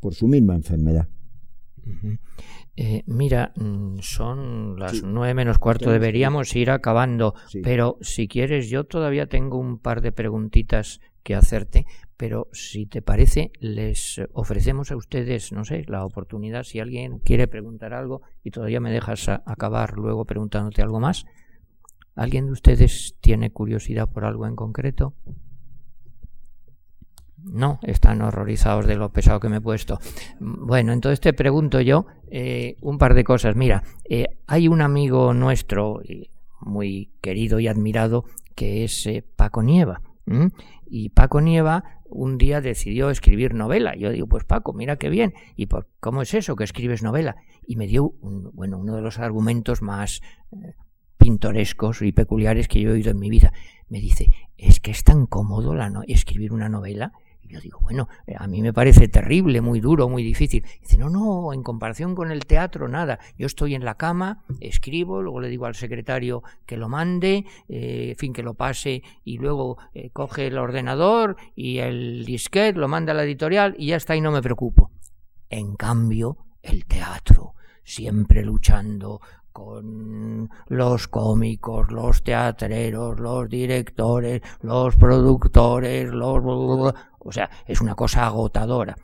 [0.00, 1.08] Por su misma enfermedad.
[2.76, 8.84] Eh, mira, mm, son las nueve menos cuarto, deberíamos ir acabando, pero si quieres, yo
[8.84, 14.96] todavía tengo un par de preguntitas que hacerte, pero si te parece, les ofrecemos a
[14.96, 19.94] ustedes, no sé, la oportunidad, si alguien quiere preguntar algo y todavía me dejas acabar
[19.94, 21.24] luego preguntándote algo más.
[22.14, 25.14] ¿Alguien de ustedes tiene curiosidad por algo en concreto?
[27.44, 29.98] No, están horrorizados de lo pesado que me he puesto.
[30.40, 33.56] Bueno, entonces te pregunto yo eh, un par de cosas.
[33.56, 36.00] Mira, eh, hay un amigo nuestro,
[36.60, 38.24] muy querido y admirado,
[38.54, 40.02] que es eh, Paco Nieva.
[40.86, 43.94] Y Paco Nieva un día decidió escribir novela.
[43.96, 45.34] Yo digo, pues Paco, mira qué bien.
[45.56, 47.36] ¿Y por, cómo es eso que escribes novela?
[47.66, 50.74] Y me dio, bueno, uno de los argumentos más eh,
[51.18, 53.52] pintorescos y peculiares que yo he oído en mi vida.
[53.88, 57.12] Me dice, es que es tan cómodo la escribir una novela
[57.48, 60.64] yo digo, bueno, eh, a mí me parece terrible, muy duro, muy difícil.
[60.80, 63.18] dice, no, no, en comparación con el teatro, nada.
[63.36, 68.10] Yo estoy en la cama, escribo, luego le digo al secretario que lo mande, eh,
[68.10, 72.88] en fin, que lo pase, y luego eh, coge el ordenador y el disquete, lo
[72.88, 74.90] manda a la editorial y ya está y no me preocupo.
[75.48, 79.20] En cambio, el teatro, siempre luchando
[79.58, 86.94] con los cómicos, los teatreros, los directores, los productores, los...
[87.20, 88.96] O sea, es una cosa agotadora.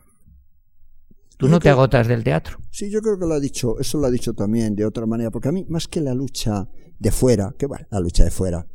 [1.37, 2.59] ¿Tú no te agotas del teatro?
[2.71, 5.31] Sí, yo creo que lo ha dicho, eso lo ha dicho también de otra manera,
[5.31, 6.69] porque a mí, más que la lucha
[6.99, 8.67] de fuera, que bueno, la lucha de fuera,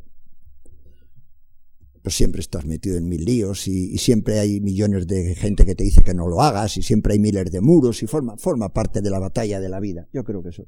[2.02, 5.84] pues siempre estás metido en mil líos y, siempre hay millones de gente que te
[5.84, 9.00] dice que no lo hagas y siempre hay miles de muros y forma, forma parte
[9.02, 10.08] de la batalla de la vida.
[10.12, 10.66] Yo creo que eso.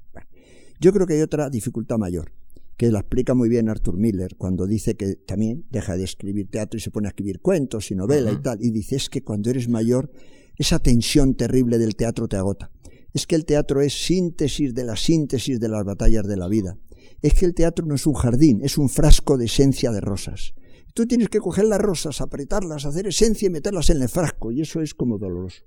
[0.81, 2.33] Yo creo que hay otra dificultad mayor,
[2.77, 6.79] que la explica muy bien Arthur Miller cuando dice que también deja de escribir teatro
[6.79, 8.59] y se pone a escribir cuentos y novela y tal.
[8.63, 10.11] Y dice es que cuando eres mayor,
[10.57, 12.71] esa tensión terrible del teatro te agota.
[13.13, 16.79] Es que el teatro es síntesis de la síntesis de las batallas de la vida.
[17.21, 20.55] Es que el teatro no es un jardín, es un frasco de esencia de rosas.
[20.95, 24.61] Tú tienes que coger las rosas, apretarlas, hacer esencia y meterlas en el frasco, y
[24.61, 25.63] eso es como doloroso.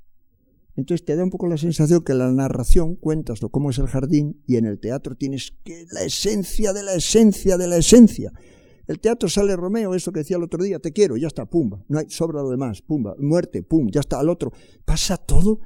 [0.76, 3.88] Entonces te da un poco la sensación que la narración cuentas lo cómo es el
[3.88, 8.34] jardín y en el teatro tienes que la esencia de la esencia de la esencia.
[8.88, 11.84] El teatro sale Romeo, eso que decía el otro día, te quiero, ya está, pumba,
[11.88, 14.52] no hay sobra lo demás, pumba, muerte, pum, ya está al otro.
[14.84, 15.60] Pasa todo,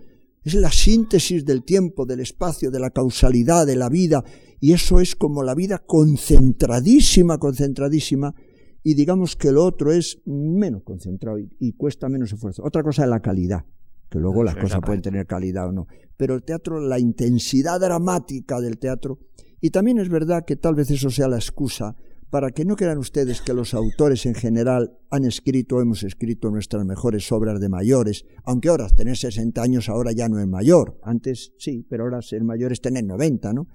[0.44, 4.24] es la síntesis del tiempo, del espacio, de la causalidad, de la vida,
[4.62, 8.36] y eso es como la vida concentradísima, concentradísima,
[8.84, 12.64] y digamos que lo otro es menos concentrado y, y cuesta menos esfuerzo.
[12.64, 13.66] Otra cosa es la calidad
[14.10, 15.88] que luego las cosas pueden tener calidad o no.
[16.18, 19.20] Pero el teatro, la intensidad dramática del teatro,
[19.62, 21.96] y también es verdad que tal vez eso sea la excusa
[22.30, 26.52] para que no crean ustedes que los autores en general han escrito o hemos escrito
[26.52, 31.00] nuestras mejores obras de mayores, aunque ahora tener 60 años ahora ya no es mayor,
[31.04, 33.68] antes sí, pero ahora ser mayor es tener 90, ¿no?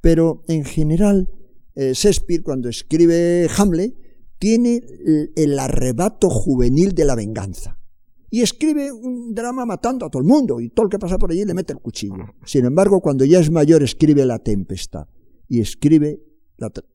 [0.00, 1.30] Pero en general,
[1.74, 3.94] eh, Shakespeare cuando escribe Hamlet
[4.38, 4.80] tiene
[5.34, 7.77] el arrebato juvenil de la venganza
[8.30, 11.30] y escribe un drama matando a todo el mundo y todo el que pasa por
[11.30, 12.34] allí le mete el cuchillo.
[12.44, 15.06] Sin embargo, cuando ya es mayor escribe La Tempestad
[15.48, 16.20] y escribe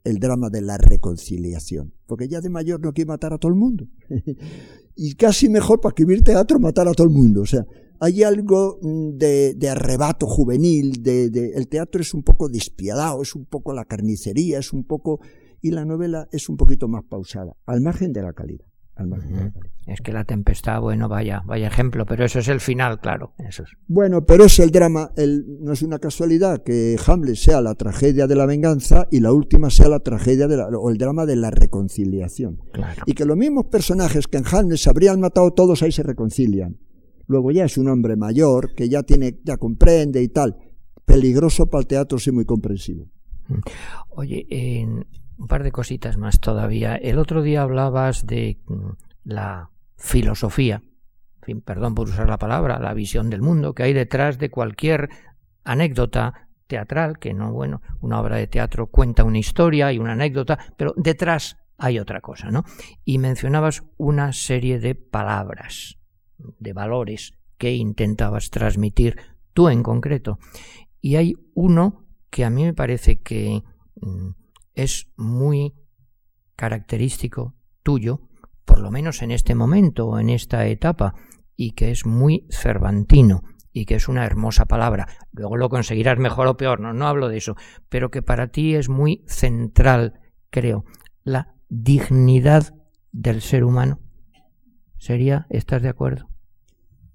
[0.03, 3.57] el drama de la reconciliación, porque ya de mayor no quiere matar a todo el
[3.57, 3.87] mundo.
[4.95, 7.41] y casi mejor para escribir teatro matar a todo el mundo.
[7.41, 7.65] O sea,
[7.99, 13.45] hay algo mm, de, arrebato juvenil, de, el teatro es un poco despiadado, es un
[13.45, 15.19] poco la carnicería, es un poco...
[15.61, 18.65] y la novela es un poquito más pausada, al margen de la calidad.
[19.85, 23.33] Es que la tempestad, bueno, vaya, vaya ejemplo, pero eso es el final, claro.
[23.37, 23.69] Eso es.
[23.87, 28.27] Bueno, pero es el drama, el, no es una casualidad que Hamlet sea la tragedia
[28.27, 31.51] de la venganza y la última sea la tragedia de o el drama de la
[31.51, 32.59] reconciliación.
[33.05, 36.77] Y que los mismos personajes que en Hamlet se habrían matado todos ahí se reconcilian.
[37.27, 40.55] Luego ya es un hombre mayor que ya tiene, ya comprende y tal.
[41.05, 43.09] Peligroso para el teatro, sí, muy comprensivo.
[44.09, 45.05] Oye, en,
[45.37, 46.95] un par de cositas más todavía.
[46.95, 48.89] El otro día hablabas de mm,
[49.25, 50.83] la filosofía,
[51.65, 55.09] perdón por usar la palabra, la visión del mundo que hay detrás de cualquier
[55.63, 60.57] anécdota teatral, que no, bueno, una obra de teatro cuenta una historia y una anécdota,
[60.77, 62.63] pero detrás hay otra cosa, ¿no?
[63.03, 65.97] Y mencionabas una serie de palabras,
[66.37, 69.17] de valores que intentabas transmitir
[69.53, 70.39] tú en concreto.
[71.01, 73.63] Y hay uno que a mí me parece que
[74.01, 74.29] mm,
[74.75, 75.73] es muy
[76.55, 78.21] característico tuyo,
[78.65, 81.13] por lo menos en este momento o en esta etapa,
[81.55, 85.07] y que es muy cervantino y que es una hermosa palabra.
[85.31, 87.55] Luego lo conseguirás mejor o peor, no, no hablo de eso,
[87.89, 90.19] pero que para ti es muy central,
[90.49, 90.85] creo,
[91.23, 92.75] la dignidad
[93.11, 93.99] del ser humano.
[94.99, 95.47] ¿Sería?
[95.49, 96.29] ¿Estás de acuerdo?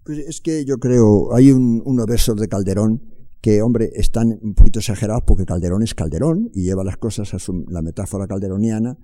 [0.05, 4.55] Pues es que yo creo, hay un, unos versos de Calderón que, hombre, están un
[4.55, 8.99] poquito exagerados porque Calderón es Calderón y lleva las cosas a la metáfora calderoniana,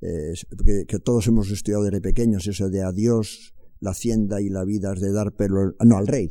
[0.00, 4.92] que, todos hemos estudiado desde pequeños, eso de a Dios la hacienda y la vida
[4.94, 6.30] es de dar, pero no, al rey.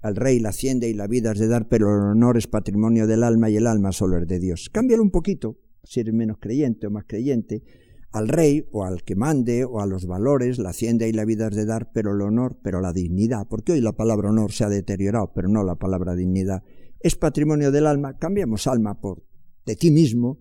[0.00, 3.06] Al rey la hacienda y la vida es de dar, pero el honor es patrimonio
[3.06, 4.68] del alma y el alma solo es de Dios.
[4.72, 7.62] Cámbialo un poquito, si eres menos creyente o más creyente,
[8.10, 11.48] al rey o al que mande o a los valores, la hacienda y la vida
[11.48, 14.64] es de dar, pero el honor, pero la dignidad, porque hoy la palabra honor se
[14.64, 16.62] ha deteriorado, pero no la palabra dignidad
[17.02, 19.24] es patrimonio del alma, cambiamos alma por
[19.66, 20.38] de ti mismo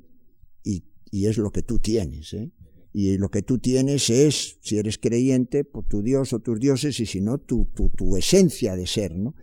[0.64, 2.34] y, es lo que tú tienes.
[2.34, 2.52] ¿eh?
[2.94, 7.00] Y lo que tú tienes es, si eres creyente, por tu Dios o tus dioses,
[7.00, 9.36] y si no, tu, tu, tu esencia de ser, ¿no?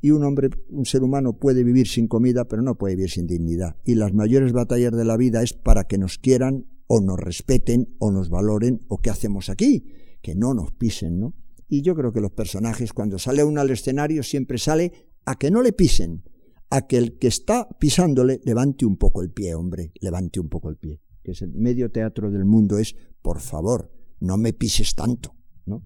[0.00, 3.26] Y un hombre, un ser humano puede vivir sin comida, pero no puede vivir sin
[3.26, 3.76] dignidad.
[3.84, 7.96] Y las mayores batallas de la vida es para que nos quieran o nos respeten
[7.98, 9.86] o nos valoren o qué hacemos aquí,
[10.22, 11.34] que no nos pisen, ¿no?
[11.68, 14.92] Y yo creo que los personajes cuando sale uno al escenario siempre sale
[15.24, 16.22] a que no le pisen,
[16.70, 20.68] a que el que está pisándole levante un poco el pie, hombre, levante un poco
[20.68, 24.94] el pie, que es el medio teatro del mundo es, por favor, no me pises
[24.94, 25.34] tanto,
[25.64, 25.84] ¿no?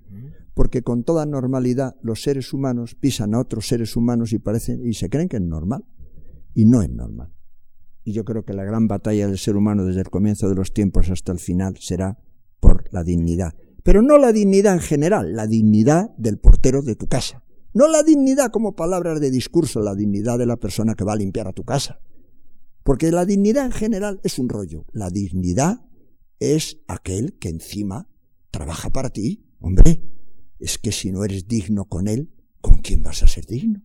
[0.55, 4.94] Porque con toda normalidad los seres humanos pisan a otros seres humanos y parecen y
[4.94, 5.85] se creen que es normal
[6.55, 7.32] y no es normal.
[8.02, 10.73] Y yo creo que la gran batalla del ser humano desde el comienzo de los
[10.73, 12.19] tiempos hasta el final será
[12.59, 13.55] por la dignidad.
[13.82, 17.43] Pero no la dignidad en general, la dignidad del portero de tu casa.
[17.72, 21.16] No la dignidad como palabras de discurso, la dignidad de la persona que va a
[21.16, 22.01] limpiar a tu casa.
[22.82, 24.86] Porque la dignidad en general es un rollo.
[24.92, 25.84] La dignidad
[26.38, 28.09] es aquel que encima
[28.51, 29.47] trabaja para ti.
[29.60, 30.02] Hombre,
[30.59, 33.82] es que si no eres digno con él, ¿con quién vas a ser digno?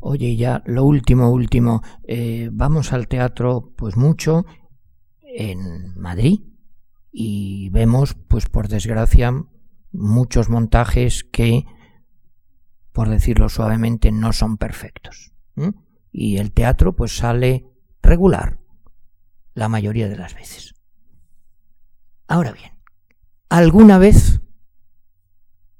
[0.00, 4.46] Oye, ya lo último, último, eh, vamos al teatro pues mucho
[5.20, 6.40] en Madrid
[7.12, 9.34] y vemos pues por desgracia
[9.92, 11.66] muchos montajes que,
[12.94, 15.32] por decirlo suavemente, no son perfectos.
[16.12, 17.66] Y el teatro pues sale
[18.02, 18.60] regular
[19.52, 20.74] la mayoría de las veces.
[22.28, 22.70] Ahora bien,
[23.48, 24.40] alguna vez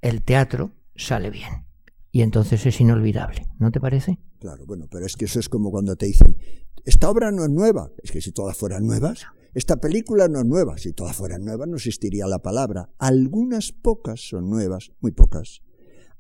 [0.01, 1.67] el teatro sale bien
[2.11, 4.19] y entonces es inolvidable, ¿no te parece?
[4.41, 6.37] Claro, bueno, pero es que eso es como cuando te dicen,
[6.85, 9.25] esta obra no es nueva, es que si todas fueran nuevas,
[9.55, 12.91] esta película no es nueva, si todas fueran nuevas no existiría la palabra.
[12.99, 15.63] Algunas pocas son nuevas, muy pocas.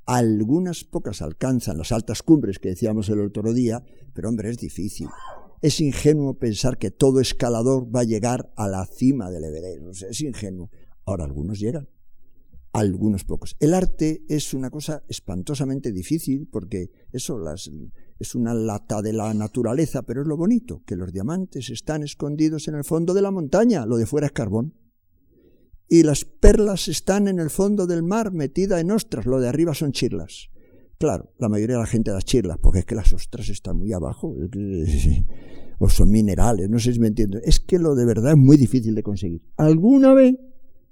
[0.07, 3.83] Algunas pocas alcanzan las altas cumbres que decíamos el otro día,
[4.13, 5.09] pero hombre, es difícil.
[5.63, 10.21] Es ingenuo pensar que todo escalador va a llegar a la cima del Everest, es
[10.21, 10.71] ingenuo.
[11.07, 11.89] Ahora algunos llegan
[12.75, 13.57] algunos pocos.
[13.61, 17.71] El arte es una cosa espantosamente difícil porque eso las,
[18.19, 22.67] es una lata de la naturaleza, pero es lo bonito, que los diamantes están escondidos
[22.67, 24.75] en el fondo de la montaña, lo de fuera es carbón.
[25.89, 29.75] Y las perlas están en el fondo del mar, metida en ostras, lo de arriba
[29.75, 30.51] son chirlas.
[30.99, 33.93] Claro, la mayoría de la gente da chirlas, porque es que las ostras están muy
[33.93, 34.35] abajo,
[35.79, 37.39] o son minerales, no sé si me entiendo.
[37.43, 39.43] Es que lo de verdad es muy difícil de conseguir.
[39.57, 40.37] Alguna vez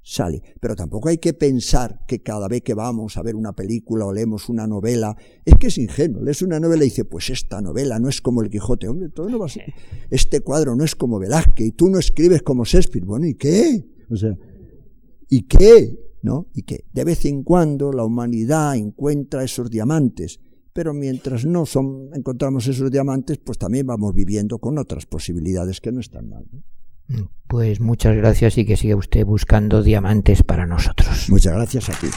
[0.03, 0.43] sale.
[0.61, 4.13] Pero tampoco hay que pensar que cada vez que vamos a ver una película o
[4.13, 6.23] leemos una novela, es que es ingenuo.
[6.23, 8.89] Lees una novela y dice, pues esta novela no es como el Quijote.
[8.89, 9.73] Hombre, todo no va a ser.
[10.11, 13.07] Este cuadro no es como Velázquez y tú no escribes como Shakespeare.
[13.07, 13.85] Bueno, ¿y qué?
[14.11, 14.37] O sea,
[15.33, 15.99] ¿y qué?
[16.21, 16.49] ¿No?
[16.55, 20.41] Y que de vez en cuando la humanidad encuentra esos diamantes.
[20.75, 25.91] Pero mientras no son, encontramos esos diamantes, pues también vamos viviendo con otras posibilidades que
[25.91, 26.47] no están mal.
[27.49, 31.29] Pues muchas gracias y que siga usted buscando diamantes para nosotros.
[31.31, 32.09] Muchas gracias a ti.